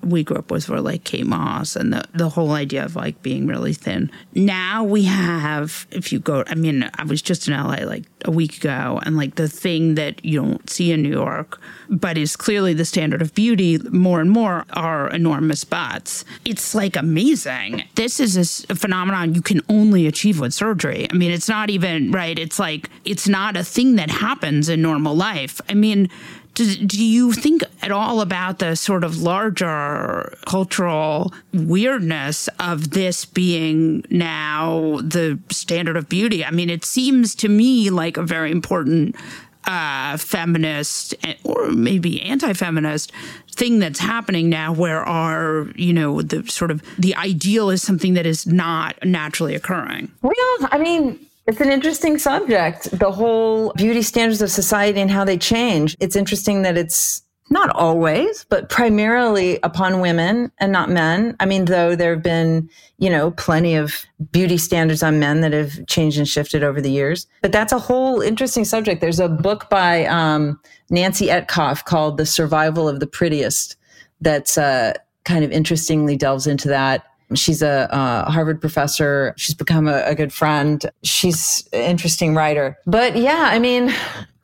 we 0.02 0.24
grew 0.24 0.36
up 0.36 0.50
with 0.50 0.68
were 0.68 0.80
like 0.80 1.04
Kate 1.04 1.26
Moss 1.26 1.76
and 1.76 1.92
the, 1.92 2.04
the 2.14 2.28
whole 2.28 2.52
idea 2.52 2.84
of 2.84 2.96
like 2.96 3.22
being 3.22 3.46
really 3.46 3.72
thin. 3.72 4.10
Now 4.34 4.84
we 4.84 5.04
have, 5.04 5.86
if 5.90 6.12
you 6.12 6.18
go, 6.18 6.44
I 6.46 6.54
mean, 6.54 6.90
I 6.94 7.04
was 7.04 7.22
just 7.22 7.48
in 7.48 7.54
LA 7.54 7.84
like 7.84 8.04
a 8.24 8.30
week 8.30 8.58
ago, 8.58 9.00
and 9.04 9.16
like 9.16 9.34
the 9.34 9.48
thing 9.48 9.94
that 9.96 10.24
you 10.24 10.40
don't 10.40 10.68
see 10.68 10.92
in 10.92 11.02
New 11.02 11.10
York, 11.10 11.60
but 11.88 12.16
is 12.16 12.36
clearly 12.36 12.74
the 12.74 12.84
standard 12.84 13.22
of 13.22 13.34
beauty 13.34 13.78
more 13.90 14.20
and 14.20 14.30
more 14.30 14.64
are 14.72 15.08
enormous 15.10 15.64
butts. 15.64 16.24
It's 16.44 16.74
like 16.74 16.96
amazing. 16.96 17.84
This 17.94 18.20
is 18.20 18.66
a 18.68 18.74
phenomenon 18.74 19.34
you 19.34 19.42
can 19.42 19.60
only 19.68 20.06
achieve 20.06 20.40
with 20.40 20.54
surgery. 20.54 21.06
I 21.10 21.14
mean, 21.14 21.30
it's 21.30 21.48
not 21.48 21.70
even, 21.70 22.12
right? 22.12 22.38
It's 22.38 22.58
like, 22.58 22.90
it's 23.04 23.28
not 23.28 23.56
a 23.56 23.64
thing 23.64 23.96
that 23.96 24.10
happens 24.10 24.68
in 24.68 24.82
normal 24.82 25.14
life. 25.14 25.60
I 25.68 25.74
mean, 25.74 26.08
do, 26.54 26.86
do 26.86 27.02
you 27.02 27.32
think 27.32 27.62
at 27.82 27.90
all 27.90 28.20
about 28.20 28.58
the 28.58 28.76
sort 28.76 29.04
of 29.04 29.22
larger 29.22 30.36
cultural 30.46 31.32
weirdness 31.52 32.48
of 32.58 32.90
this 32.90 33.24
being 33.24 34.04
now 34.10 34.98
the 35.02 35.38
standard 35.50 35.96
of 35.96 36.08
beauty? 36.08 36.44
I 36.44 36.50
mean, 36.50 36.68
it 36.68 36.84
seems 36.84 37.34
to 37.36 37.48
me 37.48 37.90
like 37.90 38.16
a 38.16 38.22
very 38.22 38.50
important 38.50 39.16
uh, 39.64 40.16
feminist 40.16 41.14
eh, 41.24 41.34
or 41.44 41.70
maybe 41.70 42.20
anti-feminist 42.22 43.12
thing 43.52 43.78
that's 43.78 44.00
happening 44.00 44.48
now 44.48 44.72
where 44.72 45.04
our 45.04 45.68
you 45.76 45.92
know 45.92 46.20
the 46.22 46.42
sort 46.48 46.70
of 46.70 46.82
the 46.98 47.14
ideal 47.14 47.70
is 47.70 47.82
something 47.82 48.14
that 48.14 48.26
is 48.26 48.46
not 48.46 48.96
naturally 49.04 49.54
occurring 49.54 50.10
Well, 50.22 50.34
I 50.62 50.78
mean, 50.78 51.18
it's 51.46 51.60
an 51.60 51.70
interesting 51.70 52.18
subject. 52.18 52.90
The 52.98 53.10
whole 53.10 53.72
beauty 53.72 54.02
standards 54.02 54.42
of 54.42 54.50
society 54.50 55.00
and 55.00 55.10
how 55.10 55.24
they 55.24 55.38
change. 55.38 55.96
It's 56.00 56.16
interesting 56.16 56.62
that 56.62 56.76
it's 56.76 57.22
not 57.50 57.70
always, 57.70 58.44
but 58.48 58.70
primarily 58.70 59.58
upon 59.62 60.00
women 60.00 60.50
and 60.58 60.72
not 60.72 60.88
men. 60.88 61.36
I 61.38 61.44
mean, 61.44 61.66
though 61.66 61.94
there 61.94 62.14
have 62.14 62.22
been, 62.22 62.70
you 62.98 63.10
know, 63.10 63.32
plenty 63.32 63.74
of 63.74 64.04
beauty 64.30 64.56
standards 64.56 65.02
on 65.02 65.18
men 65.18 65.42
that 65.42 65.52
have 65.52 65.86
changed 65.86 66.16
and 66.18 66.26
shifted 66.26 66.62
over 66.62 66.80
the 66.80 66.90
years. 66.90 67.26
But 67.42 67.52
that's 67.52 67.72
a 67.72 67.78
whole 67.78 68.22
interesting 68.22 68.64
subject. 68.64 69.00
There's 69.00 69.20
a 69.20 69.28
book 69.28 69.68
by 69.68 70.06
um, 70.06 70.58
Nancy 70.90 71.26
Etcoff 71.26 71.84
called 71.84 72.16
The 72.16 72.26
Survival 72.26 72.88
of 72.88 73.00
the 73.00 73.06
Prettiest 73.06 73.76
that's 74.20 74.56
uh, 74.56 74.94
kind 75.24 75.44
of 75.44 75.50
interestingly 75.50 76.16
delves 76.16 76.46
into 76.46 76.68
that. 76.68 77.04
She's 77.34 77.62
a 77.62 77.92
uh, 77.94 78.30
Harvard 78.30 78.60
professor. 78.60 79.34
She's 79.36 79.54
become 79.54 79.88
a, 79.88 80.02
a 80.04 80.14
good 80.14 80.32
friend. 80.32 80.84
She's 81.02 81.68
an 81.72 81.82
interesting 81.82 82.34
writer. 82.34 82.78
But 82.86 83.16
yeah, 83.16 83.48
I 83.52 83.58
mean, 83.58 83.92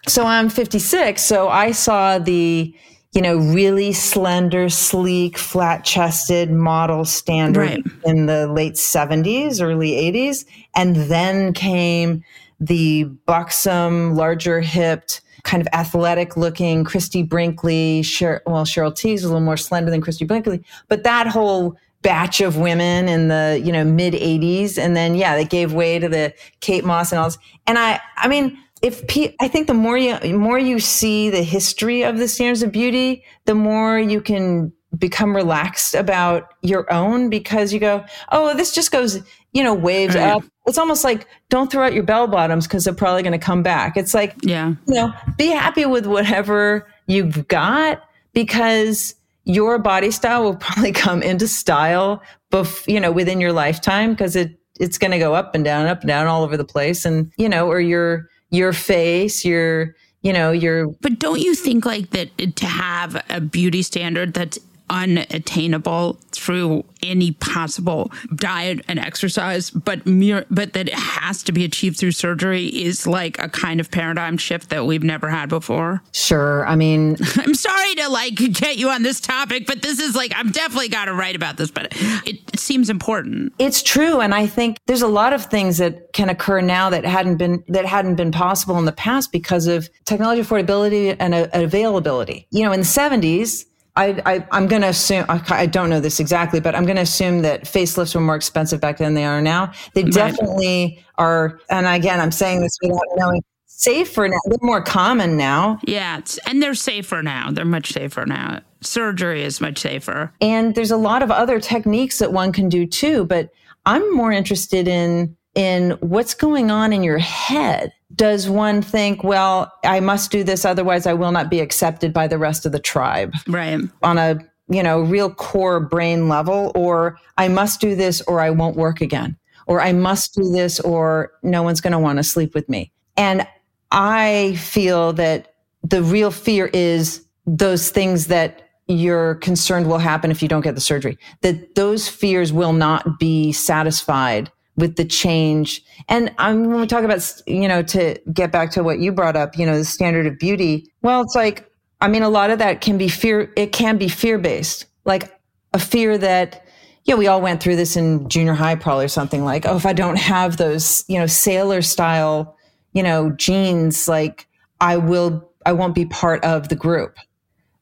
so 0.07 0.25
I'm 0.25 0.49
56. 0.49 1.21
So 1.23 1.49
I 1.49 1.73
saw 1.73 2.19
the, 2.19 2.75
you 3.13 3.23
know, 3.23 3.37
really 3.37 3.93
slender, 3.93 4.69
sleek, 4.69 5.39
flat 5.39 5.85
chested 5.85 6.51
model 6.51 7.05
standard 7.05 7.61
Right. 7.61 7.83
in 8.05 8.27
the 8.27 8.47
late 8.49 8.75
70s, 8.75 9.63
early 9.63 9.93
80s. 9.93 10.45
And 10.77 10.97
then 10.97 11.53
came 11.53 12.23
the 12.61 13.05
buxom, 13.05 14.15
larger 14.17 14.61
hipped, 14.61 15.21
kind 15.45 15.61
of 15.61 15.69
athletic 15.73 16.37
looking 16.37 16.85
Christy 16.85 17.23
Brinkley. 17.23 18.03
Sher- 18.03 18.43
well, 18.47 18.65
Cheryl 18.65 18.93
Tiegs 18.93 19.23
was 19.23 19.25
a 19.25 19.29
little 19.29 19.41
more 19.41 19.57
slender 19.57 19.91
than 19.91 20.01
Christy 20.01 20.25
Brinkley, 20.25 20.63
but 20.89 21.05
that 21.05 21.27
whole 21.29 21.77
batch 22.03 22.41
of 22.41 22.57
women 22.57 23.09
in 23.09 23.29
the 23.29 23.61
you 23.65 23.73
know 23.73 23.85
mid 23.85 24.15
80s 24.15 24.79
and 24.79 24.97
then 24.97 25.15
yeah 25.15 25.35
they 25.35 25.45
gave 25.45 25.73
way 25.73 25.99
to 25.99 26.09
the 26.09 26.33
kate 26.61 26.85
moss 26.85 27.11
and 27.13 27.19
all 27.19 27.27
this. 27.27 27.39
And 27.67 27.79
i 27.79 28.01
i 28.17 28.29
mean 28.29 28.57
if 28.83 29.07
pe- 29.09 29.35
i 29.41 29.49
think 29.49 29.67
the 29.67 29.75
more 29.75 29.99
you 29.99 30.17
more 30.39 30.59
you 30.59 30.79
see 30.79 31.29
the 31.29 31.43
history 31.43 32.05
of 32.05 32.19
the 32.19 32.29
standards 32.29 32.63
of 32.63 32.71
beauty 32.71 33.25
the 33.47 33.55
more 33.55 33.99
you 33.99 34.21
can 34.21 34.73
become 34.97 35.35
relaxed 35.35 35.95
about 35.95 36.55
your 36.63 36.91
own 36.93 37.29
because 37.31 37.73
you 37.73 37.81
go 37.81 38.05
oh 38.31 38.57
this 38.57 38.73
just 38.73 38.93
goes 38.93 39.21
you 39.53 39.63
know 39.63 39.75
waves 39.75 40.15
Right. 40.15 40.31
up. 40.31 40.45
It's 40.67 40.79
almost 40.79 41.03
like 41.03 41.27
don't 41.49 41.73
throw 41.73 41.85
out 41.87 41.95
your 41.95 42.03
bell 42.03 42.27
bottoms 42.29 42.67
because 42.67 42.85
they're 42.85 42.93
probably 42.95 43.23
going 43.23 43.33
to 43.33 43.39
come 43.45 43.63
back. 43.63 43.97
It's 43.97 44.13
like 44.13 44.35
yeah. 44.43 44.75
you 44.87 44.95
know 44.95 45.13
be 45.37 45.47
happy 45.49 45.87
with 45.87 46.07
whatever 46.07 46.87
you've 47.07 47.49
got 47.49 48.03
because 48.35 49.15
your 49.49 49.79
body 49.79 50.11
style 50.11 50.45
will 50.45 50.57
probably 50.57 50.93
come 51.07 51.23
into 51.23 51.49
style 51.49 52.23
bef- 52.53 52.87
you 52.87 53.01
know 53.01 53.11
within 53.11 53.41
your 53.41 53.53
lifetime 53.53 54.13
because 54.13 54.37
it 54.37 54.59
it's 54.79 54.99
going 54.99 55.11
to 55.11 55.19
go 55.19 55.35
up 55.35 55.57
and 55.57 55.65
down 55.65 55.87
up 55.87 56.03
and 56.03 56.09
down 56.09 56.29
all 56.29 56.45
over 56.45 56.57
the 56.57 56.65
place. 56.65 57.05
And 57.05 57.33
you 57.37 57.49
know 57.49 57.67
or 57.67 57.81
your 57.81 58.29
your 58.51 58.73
face 58.73 59.45
your 59.45 59.97
you 60.23 60.33
know 60.33 60.53
your 60.53 60.89
But 61.01 61.19
don't 61.19 61.41
you 61.41 61.55
think 61.55 61.85
like 61.85 62.11
that 62.11 62.57
to 62.57 62.67
have 62.67 63.23
a 63.29 63.41
beauty 63.41 63.83
standard 63.83 64.35
that's 64.35 64.59
unattainable 64.91 66.19
through 66.33 66.85
any 67.03 67.33
possible 67.33 68.11
diet 68.35 68.85
and 68.89 68.99
exercise, 68.99 69.71
but 69.71 70.07
mere, 70.07 70.45
but 70.51 70.73
that 70.73 70.89
it 70.89 70.95
has 70.95 71.43
to 71.45 71.53
be 71.53 71.65
achieved 71.65 71.99
through 71.99 72.13
surgery 72.13 72.67
is 72.67 73.07
like 73.07 73.39
a 73.39 73.49
kind 73.49 73.81
of 73.81 73.91
paradigm 73.91 74.37
shift 74.37 74.71
that 74.71 74.87
we've 74.87 75.03
never 75.03 75.29
had 75.29 75.49
before. 75.49 76.03
Sure. 76.13 76.67
I 76.67 76.77
mean, 76.77 77.17
I'm 77.37 77.55
sorry 77.55 77.95
to 77.97 78.09
like 78.09 78.35
get 78.35 78.77
you 78.77 78.89
on 78.91 79.03
this 79.03 79.21
topic, 79.21 79.67
but 79.67 79.83
this 79.83 79.99
is 80.01 80.15
like 80.15 80.33
I'm 80.35 80.51
definitely 80.51 80.89
got 80.89 81.07
to 81.07 81.15
write 81.15 81.37
about 81.37 81.57
this, 81.57 81.71
but 81.71 81.89
it, 82.27 82.41
it 82.53 82.59
seems 82.59 82.91
important. 82.91 83.53
It's 83.59 83.83
true, 83.83 84.21
and 84.21 84.35
I 84.35 84.47
think 84.47 84.79
there's 84.87 85.03
a 85.03 85.09
lot 85.09 85.33
of 85.33 85.45
things 85.47 85.79
that 85.79 86.13
can 86.13 86.29
occur 86.29 86.61
now 86.61 86.91
that 86.91 87.05
hadn't 87.05 87.37
been 87.37 87.63
that 87.69 87.87
hadn't 87.87 88.17
been 88.17 88.33
possible 88.33 88.79
in 88.79 88.85
the 88.85 88.93
past 88.93 89.33
because 89.33 89.67
of 89.67 89.89
technology 90.05 90.43
affordability 90.43 91.17
and 91.19 91.35
uh, 91.35 91.49
availability. 91.53 92.47
You 92.51 92.65
know, 92.65 92.73
in 92.73 92.81
the 92.81 92.87
70s. 92.87 93.65
I, 93.99 94.23
I, 94.25 94.47
I'm 94.53 94.67
going 94.69 94.83
to 94.83 94.89
assume, 94.89 95.25
I, 95.29 95.43
I 95.51 95.67
don't 95.67 95.91
know 95.91 96.01
this 96.01 96.21
exactly, 96.21 96.61
but 96.61 96.75
I'm 96.75 96.85
going 96.85 96.97
to 96.97 97.03
assume 97.03 97.43
that 97.43 97.65
facelifts 97.65 98.15
were 98.15 98.21
more 98.21 98.37
expensive 98.37 98.81
back 98.81 98.99
then 98.99 99.07
than 99.09 99.15
they 99.15 99.25
are 99.25 99.43
now. 99.43 99.73
They 99.95 100.05
Right. 100.05 100.13
definitely 100.13 101.05
are. 101.17 101.61
And 101.69 101.87
again, 101.87 102.21
I'm 102.21 102.31
saying 102.33 102.61
this 102.61 102.79
without 102.81 103.03
knowing 103.17 103.43
safer 103.67 104.29
now. 104.29 104.39
They're 104.47 104.59
more 104.63 104.83
common 104.83 105.37
now. 105.37 105.79
Yeah, 105.85 106.19
it's, 106.19 106.39
and 106.47 106.63
they're 106.63 106.75
safer 106.75 107.23
now. 107.23 107.51
They're 107.51 107.65
much 107.65 107.93
safer 107.93 108.25
now. 108.25 108.61
Surgery 108.81 109.43
is 109.43 109.61
much 109.61 109.79
safer. 109.79 110.33
And 110.41 110.75
there's 110.75 110.91
a 110.93 110.97
lot 110.97 111.23
of 111.23 111.31
other 111.31 111.61
techniques 111.61 112.19
that 112.21 112.33
one 112.33 112.53
can 112.53 112.69
do 112.69 112.87
too, 112.87 113.25
but 113.27 113.51
I'm 113.87 114.15
more 114.15 114.31
interested 114.33 114.87
in 114.89 115.37
in 115.55 115.93
what's 116.01 116.35
going 116.35 116.71
on 116.71 116.93
in 116.93 117.03
your 117.03 117.19
head. 117.19 117.93
Does 118.15 118.49
one 118.49 118.81
think, 118.83 119.23
well, 119.23 119.71
I 119.85 120.01
must 120.01 120.31
do 120.31 120.43
this 120.43 120.65
otherwise 120.65 121.07
I 121.07 121.13
will 121.13 121.33
not 121.33 121.51
be 121.51 121.61
accepted 121.61 122.13
by 122.13 122.27
the 122.27 122.39
rest 122.39 122.65
of 122.65 122.73
the 122.73 122.79
tribe? 122.79 123.35
Right. 123.47 123.81
On 124.03 124.19
a, 124.19 124.39
you 124.69 124.83
know, 124.83 125.01
real 125.01 125.33
core 125.33 125.81
brain 125.81 126.29
level 126.29 126.73
or 126.75 127.19
I 127.37 127.49
must 127.49 127.81
do 127.81 127.95
this 127.95 128.23
or 128.23 128.41
I 128.41 128.51
won't 128.51 128.77
work 128.77 129.01
again. 129.01 129.37
Or 129.67 129.83
I 129.83 129.93
must 129.93 130.35
do 130.35 130.51
this 130.51 130.81
or 130.81 131.33
no 131.43 131.63
one's 131.63 131.83
going 131.83 131.93
to 131.93 131.99
want 131.99 132.17
to 132.17 132.23
sleep 132.23 132.55
with 132.55 132.69
me. 132.71 132.91
And 133.19 133.47
I 133.91 134.55
feel 134.57 135.13
that 135.15 135.55
the 135.83 136.03
real 136.03 136.31
fear 136.31 136.71
is 136.73 137.27
those 137.47 137.91
things 137.91 138.29
that 138.29 138.63
you're 138.87 139.35
concerned 139.37 139.87
will 139.87 139.99
happen 139.99 140.31
if 140.31 140.43
you 140.43 140.49
don't 140.49 140.63
get 140.63 140.75
the 140.75 140.81
surgery, 140.81 141.19
that 141.43 141.75
those 141.75 142.09
fears 142.09 142.53
will 142.53 142.73
not 142.73 143.19
be 143.19 143.53
satisfied 143.53 144.51
with 144.79 144.95
the 144.97 145.05
change. 145.05 145.83
And 146.09 146.33
um, 146.39 146.65
when 146.71 146.81
we 146.81 146.87
talk 146.87 147.05
about, 147.05 147.43
you 147.47 147.67
know, 147.67 147.83
to 147.83 148.19
get 148.33 148.53
back 148.53 148.71
to 148.71 148.83
what 148.83 149.01
you 149.01 149.13
brought 149.13 149.37
up, 149.37 149.59
you 149.59 149.67
know, 149.67 149.77
the 149.77 149.85
standard 149.85 150.27
of 150.27 150.39
beauty, 150.39 150.91
well, 151.03 151.21
it's 151.21 151.35
like, 151.35 151.71
I 152.01 152.07
mean, 152.07 152.23
a 152.23 152.29
lot 152.29 152.51
of 152.51 152.61
that 152.61 152.81
can 152.81 152.97
be 152.97 153.09
fear, 153.09 153.53
it 153.57 153.73
can 153.73 153.99
be 153.99 154.09
fear 154.09 154.39
based, 154.39 154.87
like 155.05 155.37
a 155.75 155.81
fear 155.81 156.17
that, 156.17 156.65
yeah, 157.05 157.17
we 157.17 157.27
all 157.27 157.41
went 157.41 157.61
through 157.61 157.75
this 157.75 157.97
in 157.97 158.29
junior 158.29 158.55
high, 158.55 158.77
probably 158.77 159.05
or 159.05 159.09
something 159.09 159.45
like, 159.45 159.67
oh, 159.67 159.77
if 159.77 159.85
I 159.85 159.93
don't 159.93 160.19
have 160.19 160.59
those, 160.59 161.05
you 161.09 161.19
know, 161.19 161.27
sailor 161.27 161.83
style, 161.83 162.57
you 162.93 163.03
know, 163.03 163.31
jeans, 163.31 164.07
like 164.07 164.47
I 164.81 164.97
will, 164.97 165.51
I 165.67 165.73
won't 165.73 165.95
be 165.95 166.07
part 166.07 166.45
of 166.45 166.69
the 166.69 166.77
group. 166.77 167.17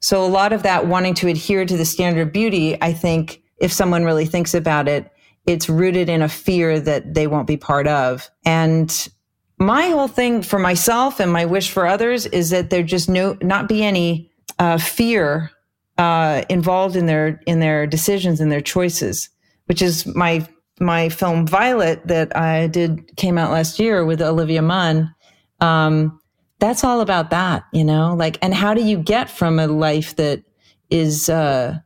So 0.01 0.25
a 0.25 0.29
lot 0.29 0.55
of 0.55 0.63
that 0.63 0.87
wanting 0.87 1.15
to 1.15 1.29
adhere 1.29 1.67
to 1.67 1.77
the 1.77 1.85
standard 1.85 2.27
of 2.27 2.33
beauty, 2.33 2.81
I 2.81 2.95
think 2.95 3.43
if 3.59 3.71
someone 3.71 4.05
really 4.05 4.27
thinks 4.27 4.55
about 4.55 4.89
it, 4.89 5.11
it's 5.47 5.69
rooted 5.69 6.09
in 6.09 6.23
a 6.23 6.29
fear 6.29 6.81
that 6.81 7.15
they 7.15 7.27
won't 7.27 7.47
be 7.47 7.57
part 7.57 7.87
of. 7.87 8.31
And 8.45 9.09
my 9.59 9.89
whole 9.89 10.09
thing 10.09 10.43
for 10.43 10.59
myself 10.59 11.21
and 11.21 11.33
my 11.33 11.45
wish 11.45 11.71
for 11.71 11.87
others 11.87 12.27
is 12.27 12.51
that 12.51 12.71
there 12.71 12.83
just 12.83 13.09
no 13.09 13.37
not 13.41 13.69
be 13.69 13.85
any 13.85 14.31
uh, 14.59 14.79
fear 14.79 15.51
uh, 15.99 16.43
involved 16.49 16.97
in 16.97 17.07
their 17.07 17.41
in 17.47 17.61
their 17.61 17.87
decisions 17.87 18.41
and 18.41 18.53
their 18.53 18.61
choices, 18.61 19.31
which 19.67 19.81
is 19.81 20.07
my 20.15 20.47
my 20.81 21.09
film 21.09 21.47
Violet 21.47 22.07
that 22.07 22.37
I 22.37 22.67
did 22.67 23.17
came 23.17 23.39
out 23.39 23.51
last 23.51 23.79
year 23.79 24.05
with 24.05 24.21
Olivia 24.21 24.63
Munn. 24.63 25.15
Um, 25.61 26.21
that's 26.59 26.85
all 26.85 27.01
about 27.01 27.31
that, 27.31 27.65
you 27.73 27.85
know, 27.85 28.15
like, 28.15 28.39
and 28.43 28.55
how 28.55 28.75
do 28.75 28.83
you 28.83 28.99
get 28.99 29.31
from 29.31 29.59
a 29.59 29.67
life 29.67 30.17
that 30.17 30.43
is, 30.91 31.29
uh, 31.29 31.79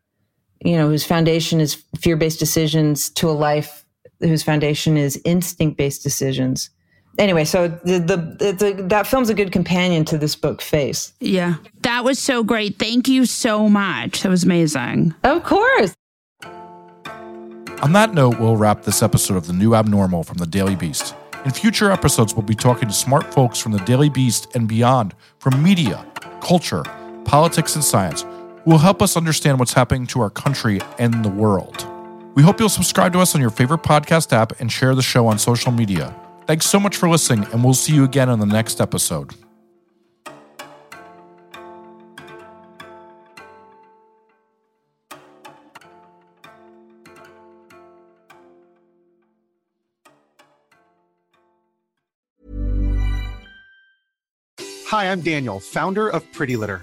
you 0.62 0.76
know, 0.76 0.88
whose 0.88 1.04
foundation 1.04 1.60
is 1.60 1.82
fear 1.98 2.16
based 2.16 2.38
decisions 2.38 3.10
to 3.10 3.28
a 3.28 3.32
life 3.32 3.84
whose 4.20 4.42
foundation 4.42 4.96
is 4.96 5.20
instinct 5.24 5.76
based 5.76 6.02
decisions? 6.02 6.70
anyway, 7.18 7.44
so 7.44 7.68
the, 7.68 7.98
the, 7.98 8.52
the 8.52 8.82
that 8.84 9.06
film's 9.06 9.28
a 9.28 9.34
good 9.34 9.52
companion 9.52 10.04
to 10.06 10.18
this 10.18 10.34
book, 10.34 10.60
Face. 10.62 11.12
Yeah. 11.20 11.56
That 11.82 12.04
was 12.04 12.18
so 12.18 12.42
great. 12.42 12.78
Thank 12.78 13.08
you 13.08 13.26
so 13.26 13.68
much. 13.68 14.22
That 14.22 14.30
was 14.30 14.44
amazing. 14.44 15.14
Of 15.22 15.44
course. 15.44 15.94
On 17.82 17.92
that 17.92 18.12
note, 18.12 18.38
we'll 18.38 18.56
wrap 18.56 18.82
this 18.82 19.02
episode 19.02 19.36
of 19.36 19.46
The 19.46 19.52
New 19.52 19.74
Abnormal 19.74 20.24
from 20.24 20.36
the 20.36 20.46
Daily 20.46 20.76
Beast. 20.76 21.14
In 21.46 21.50
future 21.50 21.90
episodes, 21.90 22.34
we'll 22.34 22.42
be 22.44 22.54
talking 22.54 22.88
to 22.88 22.94
smart 22.94 23.32
folks 23.32 23.58
from 23.58 23.72
the 23.72 23.78
Daily 23.80 24.10
Beast 24.10 24.54
and 24.54 24.68
beyond 24.68 25.14
from 25.38 25.62
media, 25.62 26.04
culture, 26.42 26.82
politics, 27.24 27.74
and 27.74 27.84
science 27.84 28.22
who 28.22 28.39
will 28.66 28.78
help 28.78 29.02
us 29.02 29.16
understand 29.16 29.58
what's 29.58 29.72
happening 29.72 30.06
to 30.08 30.20
our 30.20 30.30
country 30.30 30.80
and 30.98 31.24
the 31.24 31.30
world. 31.30 31.86
We 32.34 32.42
hope 32.42 32.60
you'll 32.60 32.68
subscribe 32.68 33.12
to 33.14 33.20
us 33.20 33.34
on 33.34 33.40
your 33.40 33.50
favorite 33.50 33.82
podcast 33.82 34.32
app 34.32 34.60
and 34.60 34.70
share 34.70 34.94
the 34.94 35.02
show 35.02 35.26
on 35.26 35.38
social 35.38 35.72
media. 35.72 36.14
Thanks 36.46 36.66
so 36.66 36.80
much 36.80 36.96
for 36.96 37.08
listening, 37.08 37.46
and 37.52 37.64
we'll 37.64 37.74
see 37.74 37.94
you 37.94 38.04
again 38.04 38.28
on 38.28 38.38
the 38.40 38.46
next 38.46 38.80
episode. 38.80 39.34
Hi, 54.86 55.12
I'm 55.12 55.20
Daniel, 55.20 55.60
founder 55.60 56.08
of 56.08 56.30
Pretty 56.32 56.56
Litter. 56.56 56.82